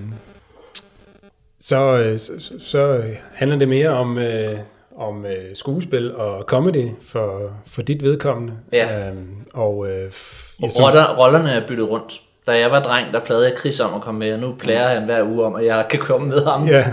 så, 1.60 1.78
øh, 1.98 2.20
så, 2.20 2.32
så, 2.40 2.54
så 2.60 3.04
handler 3.34 3.58
det 3.60 3.68
mere 3.68 3.90
om, 3.90 4.18
øh, 4.18 4.54
om 4.98 5.26
øh, 5.26 5.32
skuespil 5.54 6.16
og 6.16 6.42
comedy 6.48 6.88
for, 7.08 7.42
for 7.68 7.82
dit 7.82 8.04
vedkommende. 8.04 8.54
Ja. 8.74 9.08
Øhm, 9.10 9.28
og 9.54 9.88
øh, 9.90 10.08
f- 10.08 10.56
Og 10.64 10.70
roller, 10.80 11.18
rollerne 11.18 11.52
er 11.52 11.68
byttet 11.68 11.90
rundt. 11.90 12.22
Da 12.48 12.52
jeg 12.60 12.72
var 12.72 12.82
dreng, 12.84 13.14
der 13.14 13.20
plagede 13.20 13.46
jeg 13.50 13.58
Chris 13.60 13.80
om 13.80 13.94
at 13.96 14.02
komme 14.02 14.20
med, 14.20 14.34
og 14.34 14.40
nu 14.40 14.54
plager 14.60 14.88
han 14.88 15.06
hver 15.06 15.24
uge 15.24 15.46
om, 15.46 15.56
at 15.56 15.66
jeg 15.66 15.86
kan 15.90 16.00
komme 16.00 16.28
med 16.28 16.46
ham. 16.46 16.68
Ja. 16.68 16.78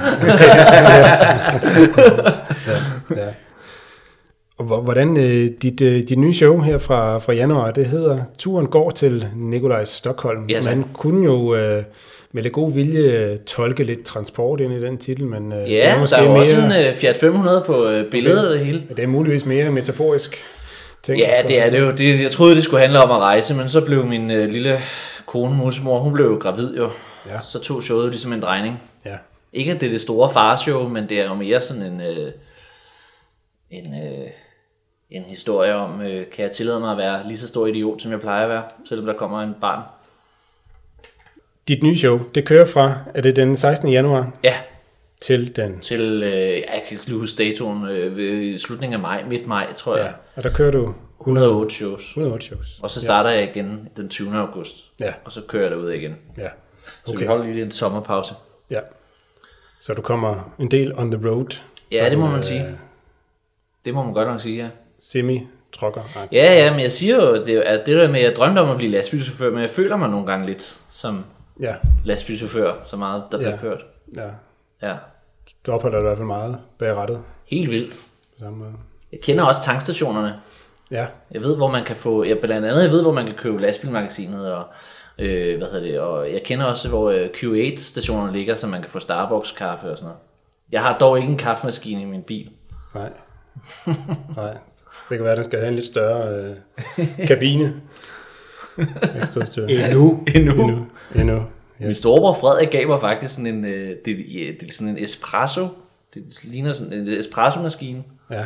ja. 2.66 3.16
ja. 3.16 3.28
Og 4.58 4.64
hvor- 4.64 4.80
hvordan 4.80 5.16
øh, 5.16 5.50
dit, 5.62 5.80
øh, 5.80 6.08
dit 6.08 6.18
nye 6.18 6.34
show 6.34 6.60
her 6.60 6.78
fra, 6.78 7.18
fra 7.18 7.32
januar, 7.32 7.70
det 7.70 7.86
hedder 7.86 8.18
Turen 8.38 8.66
går 8.66 8.90
til 8.90 9.26
Nikolajs 9.36 9.88
Stockholm. 9.88 10.46
Ja. 10.48 10.60
Man 10.66 10.84
kunne 10.94 11.24
jo 11.24 11.54
øh, 11.54 11.82
med 12.38 12.42
lidt 12.42 12.54
god 12.54 12.72
vilje 12.72 13.00
øh, 13.00 13.38
tolke 13.38 13.84
lidt 13.84 14.04
transport 14.04 14.60
ind 14.60 14.72
i 14.72 14.80
den 14.80 14.98
titel, 14.98 15.26
men 15.26 15.52
øh, 15.52 15.58
det 15.58 15.70
Ja, 15.70 15.94
er 15.94 16.00
måske 16.00 16.16
der 16.16 16.22
er 16.22 16.24
jo 16.26 16.30
mere, 16.32 16.40
også 16.40 16.56
en 16.56 16.88
uh, 16.88 16.94
Fiat 16.94 17.16
500 17.16 17.62
på 17.66 17.88
uh, 17.88 18.04
billedet 18.10 18.48
og 18.48 18.54
det 18.54 18.66
hele. 18.66 18.82
det 18.96 19.02
er 19.02 19.06
muligvis 19.06 19.46
mere 19.46 19.70
metaforisk 19.70 20.44
ting. 21.02 21.18
Ja, 21.18 21.42
det 21.48 21.66
er 21.66 21.70
det 21.70 21.80
jo. 21.80 21.90
Det, 21.90 22.22
jeg 22.22 22.30
troede, 22.30 22.56
det 22.56 22.64
skulle 22.64 22.80
handle 22.80 23.02
om 23.02 23.10
at 23.10 23.18
rejse, 23.18 23.54
men 23.54 23.68
så 23.68 23.80
blev 23.80 24.06
min 24.06 24.30
øh, 24.30 24.48
lille 24.48 24.80
kone, 25.26 25.56
musemor, 25.56 25.98
hun 25.98 26.12
blev 26.12 26.26
jo 26.26 26.38
gravid 26.40 26.76
jo. 26.76 26.90
Ja. 27.30 27.38
Så 27.46 27.58
tog 27.58 27.82
showet 27.82 28.10
ligesom 28.10 28.32
en 28.32 28.42
drejning. 28.42 28.82
Ja. 29.06 29.16
Ikke 29.52 29.72
at 29.72 29.80
det 29.80 29.86
er 29.86 29.90
det 29.90 30.00
store 30.00 30.30
farshow, 30.30 30.88
men 30.88 31.08
det 31.08 31.20
er 31.20 31.24
jo 31.24 31.34
mere 31.34 31.60
sådan 31.60 31.82
en, 31.82 32.00
øh, 32.00 32.32
en, 33.70 33.94
øh, 33.94 34.28
en 35.10 35.22
historie 35.22 35.74
om, 35.74 36.00
øh, 36.00 36.26
kan 36.30 36.42
jeg 36.44 36.50
tillade 36.50 36.80
mig 36.80 36.90
at 36.92 36.98
være 36.98 37.26
lige 37.26 37.38
så 37.38 37.48
stor 37.48 37.66
idiot, 37.66 38.02
som 38.02 38.10
jeg 38.10 38.20
plejer 38.20 38.42
at 38.42 38.48
være, 38.48 38.62
selvom 38.88 39.06
der 39.06 39.12
kommer 39.14 39.42
en 39.42 39.54
barn. 39.60 39.82
Dit 41.68 41.82
nye 41.82 41.98
show, 41.98 42.20
det 42.34 42.44
kører 42.44 42.64
fra, 42.64 42.94
er 43.14 43.20
det 43.20 43.36
den 43.36 43.56
16. 43.56 43.88
januar 43.88 44.32
Ja, 44.44 44.54
til 45.20 45.56
den... 45.56 45.80
til, 45.80 46.22
øh, 46.22 46.30
jeg 46.32 46.82
kan 46.88 46.92
ikke 46.92 47.06
lige 47.06 47.18
huske 47.18 47.44
datoen, 47.44 47.88
øh, 47.88 48.58
slutningen 48.58 48.94
af 48.94 49.00
maj, 49.00 49.24
midt 49.28 49.46
maj, 49.46 49.72
tror 49.72 49.96
jeg. 49.96 50.06
Ja, 50.06 50.12
og 50.36 50.42
der 50.42 50.50
kører 50.50 50.70
du 50.70 50.94
108 51.20 51.74
shows. 51.74 52.02
108 52.02 52.46
shows. 52.46 52.78
Og 52.82 52.90
så 52.90 53.00
starter 53.00 53.30
jeg 53.30 53.50
igen 53.54 53.88
den 53.96 54.08
20. 54.08 54.36
august. 54.36 54.90
Ja. 55.00 55.12
Og 55.24 55.32
så 55.32 55.40
kører 55.48 55.62
jeg 55.62 55.70
derud 55.70 55.90
igen. 55.90 56.16
Ja. 56.38 56.48
Så 57.06 57.16
vi 57.18 57.24
holder 57.24 57.52
lige 57.52 57.64
en 57.64 57.70
sommerpause. 57.70 58.34
Ja. 58.70 58.80
Så 59.80 59.94
du 59.94 60.02
kommer 60.02 60.54
en 60.58 60.70
del 60.70 60.98
on 60.98 61.10
the 61.10 61.28
road. 61.28 61.56
Ja, 61.92 62.10
det 62.10 62.18
må 62.18 62.26
man 62.26 62.38
øh, 62.38 62.44
sige. 62.44 62.66
Det 63.84 63.94
må 63.94 64.02
man 64.02 64.14
godt 64.14 64.28
nok 64.28 64.40
sige, 64.40 64.62
ja. 64.62 64.68
Semi-trokker. 64.98 66.02
Ja, 66.32 66.64
ja, 66.64 66.70
men 66.70 66.80
jeg 66.80 66.92
siger 66.92 67.14
jo, 67.14 67.44
det, 67.44 67.54
er 67.54 67.62
at 67.62 67.86
det 67.86 67.96
der 67.96 68.08
med, 68.08 68.20
at 68.20 68.24
jeg 68.24 68.36
drømte 68.36 68.58
om 68.58 68.70
at 68.70 68.76
blive 68.76 68.90
lastbilchauffør, 68.90 69.50
men 69.50 69.62
jeg 69.62 69.70
føler 69.70 69.96
mig 69.96 70.10
nogle 70.10 70.26
gange 70.26 70.46
lidt 70.46 70.80
som 70.90 71.24
Ja, 71.60 71.74
lastbilchauffør, 72.04 72.74
så 72.86 72.96
meget 72.96 73.22
der 73.32 73.38
bliver 73.38 73.50
Ja. 73.50 73.56
kørt. 73.56 73.84
ja. 74.16 74.28
Ja, 74.82 74.96
Du 75.66 75.72
opholder 75.72 75.96
dig 75.98 76.02
i 76.04 76.06
hvert 76.06 76.16
fald 76.18 76.26
meget 76.26 76.58
bag 76.78 76.96
rattet 76.96 77.22
helt 77.46 77.70
vildt. 77.70 77.90
på 77.94 78.38
samme 78.38 78.58
måde. 78.58 78.72
Jeg 79.12 79.20
kender 79.20 79.44
også 79.44 79.62
tankstationerne. 79.64 80.40
Ja, 80.90 81.06
Jeg 81.30 81.40
ved, 81.42 81.56
hvor 81.56 81.70
man 81.70 81.84
kan 81.84 81.96
få, 81.96 82.24
ja, 82.24 82.34
blandt 82.42 82.66
andet, 82.66 82.82
jeg 82.82 82.90
ved, 82.90 83.02
hvor 83.02 83.12
man 83.12 83.26
kan 83.26 83.34
købe 83.34 83.58
lastbilmagasinet, 83.62 84.52
og, 84.52 84.64
øh, 85.18 85.56
hvad 85.58 85.66
hedder 85.66 85.86
det, 85.86 86.00
og 86.00 86.32
jeg 86.32 86.42
kender 86.44 86.64
også, 86.66 86.88
hvor 86.88 87.10
øh, 87.10 87.28
Q8-stationerne 87.36 88.32
ligger, 88.32 88.54
så 88.54 88.66
man 88.66 88.80
kan 88.82 88.90
få 88.90 88.98
Starbucks-kaffe 88.98 89.90
og 89.90 89.96
sådan 89.96 90.04
noget. 90.04 90.18
Jeg 90.72 90.82
har 90.82 90.98
dog 90.98 91.18
ikke 91.18 91.30
en 91.30 91.38
kaffemaskine 91.38 92.02
i 92.02 92.04
min 92.04 92.22
bil. 92.22 92.50
nej. 92.94 93.10
nej. 94.36 94.56
Det 95.08 95.16
kan 95.18 95.22
være, 95.22 95.32
at 95.32 95.36
den 95.36 95.44
skal 95.44 95.58
have 95.58 95.68
en 95.68 95.74
lidt 95.74 95.86
større 95.86 96.28
øh, 96.28 96.56
kabine. 97.26 97.74
Ekstra 99.22 99.44
styr. 99.44 99.66
Endnu. 99.86 100.24
Endnu. 100.34 100.52
Endnu. 100.52 100.86
Endnu. 101.14 101.42
Min 101.78 101.88
Yes. 101.88 101.96
storebror 101.96 102.32
Frederik 102.32 102.70
gav 102.70 102.88
mig 102.88 103.00
faktisk 103.00 103.34
sådan 103.34 103.46
en, 103.46 103.64
øh, 103.64 103.88
det, 103.88 104.16
det 104.60 104.62
er 104.68 104.72
sådan 104.72 104.88
en 104.88 105.04
espresso, 105.04 105.66
det 106.14 106.40
ligner 106.44 106.72
sådan 106.72 106.92
en 106.92 107.08
espresso-maskine 107.08 108.02
Ja, 108.30 108.44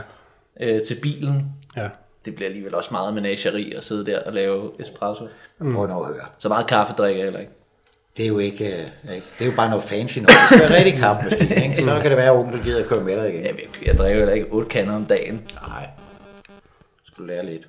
øh, 0.61 0.83
til 0.83 0.97
bilen. 1.03 1.43
ja. 1.77 1.89
Det 2.25 2.35
bliver 2.35 2.49
alligevel 2.49 2.75
også 2.75 2.89
meget 2.93 3.15
menageri 3.15 3.73
at 3.73 3.85
sidde 3.85 4.07
der 4.07 4.21
og 4.23 4.33
lave 4.33 4.71
espresso. 4.81 5.29
Prøv 5.59 5.87
nu 5.87 6.01
at 6.03 6.07
høre. 6.07 6.25
Så 6.39 6.49
meget 6.49 6.67
kaffe 6.67 6.93
drikker 6.99 7.17
jeg 7.19 7.25
heller 7.27 7.41
ikke. 7.41 7.53
Det 8.17 8.23
er 8.25 8.29
jo 8.29 8.39
ikke, 8.39 8.67
øh, 8.67 9.15
ikke, 9.15 9.27
det 9.39 9.45
er 9.45 9.51
jo 9.51 9.57
bare 9.57 9.69
noget 9.71 9.85
fancy 9.85 10.19
noget. 10.19 10.31
Det 10.51 10.61
være 10.61 10.79
rigtig 10.79 10.95
kaffemaskine, 10.95 11.65
ikke? 11.65 11.83
Så 11.83 11.99
kan 12.01 12.11
det 12.11 12.17
være, 12.17 12.27
at 12.27 12.37
onkel 12.37 12.63
gider 12.63 12.79
at 12.83 12.87
køre 12.87 13.05
med 13.05 13.17
dig 13.17 13.35
igen. 13.35 13.45
Jeg, 13.45 13.55
jeg 13.87 13.99
drikker 13.99 14.19
heller 14.19 14.35
ikke 14.35 14.47
8 14.51 14.69
kander 14.69 14.95
om 14.97 15.05
dagen. 15.05 15.43
Nej. 15.69 15.87
Skulle 17.13 17.33
lære 17.35 17.47
lidt. 17.47 17.69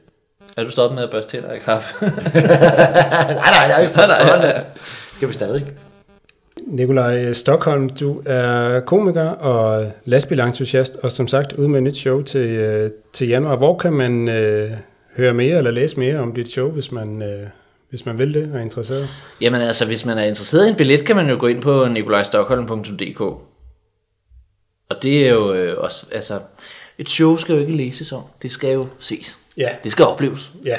Er 0.58 0.64
du 0.64 0.72
stoppet 0.72 0.96
med 0.96 1.04
at 1.04 1.10
børste 1.10 1.32
tænder 1.32 1.50
af 1.50 1.60
kaffe? 1.60 1.96
Nej, 2.06 3.52
nej, 3.52 3.68
nej. 3.68 3.88
For 3.88 4.02
Nej, 4.02 4.08
nej, 4.08 4.28
sådan. 4.28 4.64
Skal 5.16 5.28
vi 5.28 5.34
stadig? 5.34 5.66
Nikolaj 6.68 7.34
Stockholm, 7.34 7.90
du 7.90 8.22
er 8.26 8.80
komiker 8.80 9.30
og 9.30 9.92
lastbilentusiast, 10.06 10.96
og 10.96 11.12
som 11.12 11.28
sagt 11.28 11.54
ude 11.54 11.70
med 11.70 11.80
et 11.80 11.84
nyt 11.84 11.98
show 11.98 12.22
til, 12.22 12.50
øh, 12.50 12.92
til 13.14 13.28
januar. 13.28 13.56
Hvor 13.56 13.78
kan 13.78 13.94
man 13.94 14.28
øh, 14.28 14.72
høre 15.18 15.34
mere 15.34 15.58
eller 15.58 15.72
læse 15.72 16.00
mere 16.00 16.20
om 16.20 16.34
dit 16.34 16.52
show, 16.52 16.72
hvis 16.72 16.92
man, 16.92 17.22
øh, 17.22 17.48
hvis 17.90 18.06
man 18.06 18.18
vil 18.18 18.34
det 18.34 18.52
og 18.52 18.58
er 18.58 18.62
interesseret? 18.62 19.08
Jamen 19.42 19.62
altså, 19.62 19.86
hvis 19.86 20.06
man 20.06 20.18
er 20.18 20.24
interesseret 20.24 20.68
i 20.68 20.70
en 20.70 20.76
billet, 20.76 21.06
kan 21.06 21.16
man 21.16 21.30
jo 21.30 21.38
gå 21.40 21.48
ind 21.48 21.62
på 21.62 21.88
nikolajstockholm.dk. 21.88 23.22
Og 24.90 25.04
det 25.04 25.28
er 25.28 25.34
jo 25.34 25.54
øh, 25.54 25.84
også, 25.84 26.06
altså, 26.12 26.40
et 26.98 27.10
show 27.10 27.38
skal 27.38 27.56
jo 27.56 27.62
ikke 27.62 27.78
læses 27.78 28.12
om, 28.12 28.24
det 28.42 28.52
skal 28.52 28.74
jo 28.74 28.88
ses. 29.00 29.38
Ja, 29.58 29.70
Det 29.84 29.92
skal 29.92 30.06
opleves. 30.06 30.52
ja. 30.66 30.76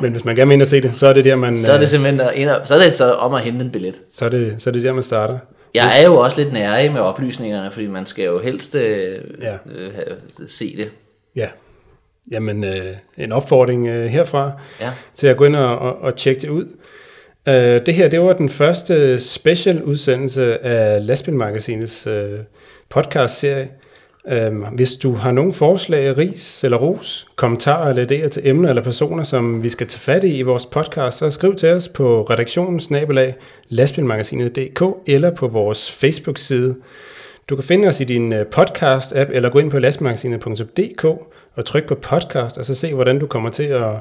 Men 0.00 0.12
hvis 0.12 0.24
man 0.24 0.36
gerne 0.36 0.48
vil 0.48 0.54
ind 0.54 0.62
og 0.62 0.68
se 0.68 0.80
det, 0.80 0.96
så 0.96 1.06
er 1.06 1.12
det 1.12 1.24
der, 1.24 1.36
man, 1.36 1.56
Så 1.56 1.70
er 1.70 1.74
øh, 1.74 1.80
det 1.80 1.88
simpelthen 1.88 2.20
at 2.20 2.34
ind 2.34 2.50
og, 2.50 2.66
så 2.68 2.74
er 2.74 2.82
det 2.82 2.92
så 2.92 3.12
om 3.12 3.34
at 3.34 3.42
hente 3.42 3.64
en 3.64 3.70
billet. 3.70 4.00
så 4.08 4.24
er 4.24 4.28
det, 4.28 4.54
så 4.58 4.70
er 4.70 4.72
det 4.72 4.82
der, 4.82 4.92
man 4.92 5.02
starter. 5.02 5.38
Jeg 5.74 5.90
er 6.00 6.04
jo 6.06 6.16
også 6.16 6.40
lidt 6.42 6.52
nærig 6.52 6.92
med 6.92 7.00
oplysningerne, 7.00 7.70
fordi 7.70 7.86
man 7.86 8.06
skal 8.06 8.24
jo 8.24 8.40
helst 8.40 8.74
øh, 8.74 9.18
Ja. 9.40 9.54
øh, 9.66 9.94
have- 9.94 10.16
se 10.46 10.76
det. 10.76 10.90
Ja. 11.36 11.48
jamen, 12.30 12.64
øh, 12.64 12.86
en 13.16 13.32
opfordring 13.32 13.88
øh, 13.88 14.06
herfra 14.06 14.52
Ja. 14.80 14.90
til 15.14 15.26
at 15.26 15.36
gå 15.36 15.44
ind 15.44 15.56
og, 15.56 15.78
og, 15.78 15.98
og 16.02 16.16
tjekke 16.16 16.40
det 16.40 16.48
ud. 16.48 16.64
Øh, 17.48 17.54
det 17.86 17.94
her, 17.94 18.08
det 18.08 18.20
var 18.20 18.32
den 18.32 18.48
første 18.48 19.20
special 19.20 19.82
udsendelse 19.82 20.64
af 20.64 21.06
Lastbilmagasinets 21.06 22.06
øh, 22.06 22.38
podcast-serie. 22.88 23.68
Øh, 24.30 24.52
hvis 24.72 24.94
du 24.94 25.14
har 25.14 25.32
nogle 25.32 25.52
forslag, 25.52 26.18
ris 26.18 26.64
eller 26.64 26.76
ros, 26.76 27.26
kommentarer 27.36 27.88
eller 27.90 28.04
idéer 28.04 28.28
til 28.28 28.48
emner 28.48 28.68
eller 28.68 28.82
personer, 28.82 29.22
som 29.22 29.62
vi 29.62 29.68
skal 29.68 29.86
tage 29.86 30.00
fat 30.00 30.24
i 30.24 30.36
i 30.36 30.42
vores 30.42 30.66
podcast, 30.66 31.18
så 31.18 31.30
skriv 31.30 31.56
til 31.56 31.68
os 31.68 31.88
på 31.88 32.22
redaktionen 32.22 32.80
snabelag 32.80 33.34
lastbilmagasinet.dk 33.68 34.82
eller 35.06 35.30
på 35.30 35.48
vores 35.48 35.90
Facebook-side. 35.92 36.76
Du 37.48 37.56
kan 37.56 37.64
finde 37.64 37.88
os 37.88 38.00
i 38.00 38.04
din 38.04 38.32
øh, 38.32 38.46
podcast-app 38.56 39.28
eller 39.32 39.48
gå 39.48 39.58
ind 39.58 39.70
på 39.70 39.78
lastbilmagasinet.dk 39.78 41.04
og 41.54 41.64
tryk 41.64 41.86
på 41.86 41.94
podcast, 41.94 42.58
og 42.58 42.64
så 42.64 42.74
se, 42.74 42.94
hvordan 42.94 43.18
du 43.18 43.26
kommer 43.26 43.50
til 43.50 43.62
at 43.62 43.92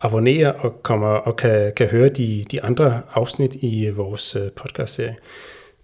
abonnere 0.00 0.52
og, 0.52 0.82
kommer, 0.82 1.08
og 1.08 1.36
kan, 1.36 1.72
kan 1.76 1.86
høre 1.86 2.08
de, 2.08 2.44
de 2.50 2.62
andre 2.62 3.00
afsnit 3.14 3.54
i 3.54 3.86
øh, 3.86 3.96
vores 3.96 4.36
øh, 4.36 4.50
podcast-serie. 4.56 5.16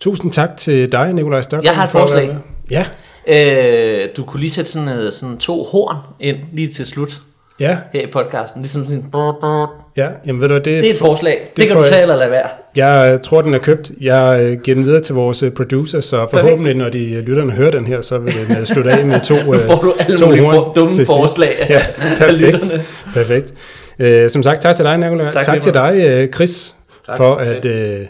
Tusind 0.01 0.33
tak 0.33 0.57
til 0.57 0.93
dig, 0.93 1.13
Nikolaj 1.13 1.41
Stockholm. 1.41 1.65
Jeg 1.65 1.77
har 1.77 1.85
et 1.85 1.91
for 1.91 1.99
at 1.99 2.09
forslag. 2.09 2.27
være 2.27 2.35
med. 2.35 2.43
Ja, 2.71 2.87
Øh, 3.27 4.09
du 4.17 4.25
kunne 4.25 4.41
lige 4.41 4.51
sætte 4.51 4.71
sådan, 4.71 4.89
øh, 4.89 5.13
sådan 5.13 5.39
to 5.39 5.63
horn 5.63 5.97
ind 6.21 6.37
lige 6.53 6.73
til 6.73 6.87
slut 6.87 7.21
ja, 7.61 7.79
her 7.93 8.01
i 8.01 8.11
podcasten. 8.13 8.63
Ligesom 8.63 8.85
sådan 8.85 8.99
en... 8.99 9.03
Det 9.13 9.69
ja. 9.97 10.09
Jamen 10.27 10.41
ved 10.43 10.49
du, 10.49 10.55
hvad, 10.55 10.65
det, 10.65 10.87
er 10.87 10.91
et 10.91 10.99
forslag. 10.99 11.41
Det, 11.49 11.57
det 11.57 11.69
kan 11.69 11.77
du 11.77 11.83
tage 11.83 12.03
eller 12.03 12.17
lade 12.17 12.31
være. 12.31 12.49
Jeg 12.77 13.13
øh, 13.13 13.21
tror, 13.21 13.43
den 13.43 13.55
er 13.55 13.59
købt. 13.59 13.91
Jeg 14.01 14.41
øh, 14.43 14.61
giver 14.61 14.75
den 14.75 14.85
videre 14.85 15.01
til 15.01 15.15
vores 15.15 15.45
producer, 15.57 16.01
så 16.01 16.27
forhåbentlig, 16.31 16.75
når 16.75 16.89
de 16.89 17.21
lytterne 17.21 17.53
hører 17.53 17.71
den 17.71 17.87
her, 17.87 18.01
så 18.01 18.19
vil 18.19 18.33
den 18.49 18.67
slutte 18.67 18.91
af 18.91 19.07
med 19.07 19.21
to, 19.21 19.35
Nu 19.53 19.59
får 19.59 19.81
du 19.81 19.95
alle 19.99 20.19
to 20.19 20.27
mulige 20.27 20.43
for, 20.43 20.73
dumme 20.77 21.07
forslag 21.07 21.57
Ja, 21.69 21.83
perfekt. 22.19 22.81
perfekt. 23.15 23.55
Øh, 23.99 24.31
som 24.31 24.43
sagt, 24.43 24.63
tak 24.63 24.77
til 24.77 24.85
dig, 24.85 24.99
Nicolai. 24.99 25.33
Tak, 25.33 25.45
Tak, 25.45 25.61
til 25.61 25.75
dig, 25.75 26.29
Chris, 26.35 26.75
Tak. 27.07 27.17
for 27.17 27.35
at 27.35 27.65
øh, 27.65 28.01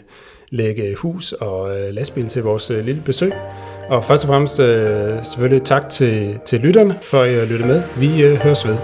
lægge 0.51 0.95
hus 0.97 1.31
og 1.31 1.69
lastbil 1.91 2.27
til 2.27 2.43
vores 2.43 2.69
lille 2.69 3.01
besøg. 3.05 3.33
Og 3.89 4.03
først 4.03 4.23
og 4.23 4.27
fremmest 4.27 4.59
øh, 4.59 5.23
selvfølgelig 5.23 5.63
tak 5.63 5.89
til, 5.89 6.39
til 6.45 6.59
lytterne 6.59 6.99
for 7.01 7.21
at 7.21 7.29
øh, 7.29 7.49
lytte 7.49 7.65
med. 7.65 7.81
Vi 7.97 8.21
øh, 8.23 8.37
høres 8.37 8.67
ved. 8.67 8.77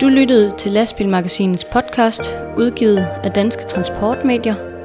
Du 0.00 0.08
lyttede 0.08 0.52
til 0.58 0.72
Lastbilmagasinets 0.72 1.64
podcast, 1.64 2.36
udgivet 2.56 3.08
af 3.24 3.30
Danske 3.30 3.62
Transportmedier. 3.62 4.75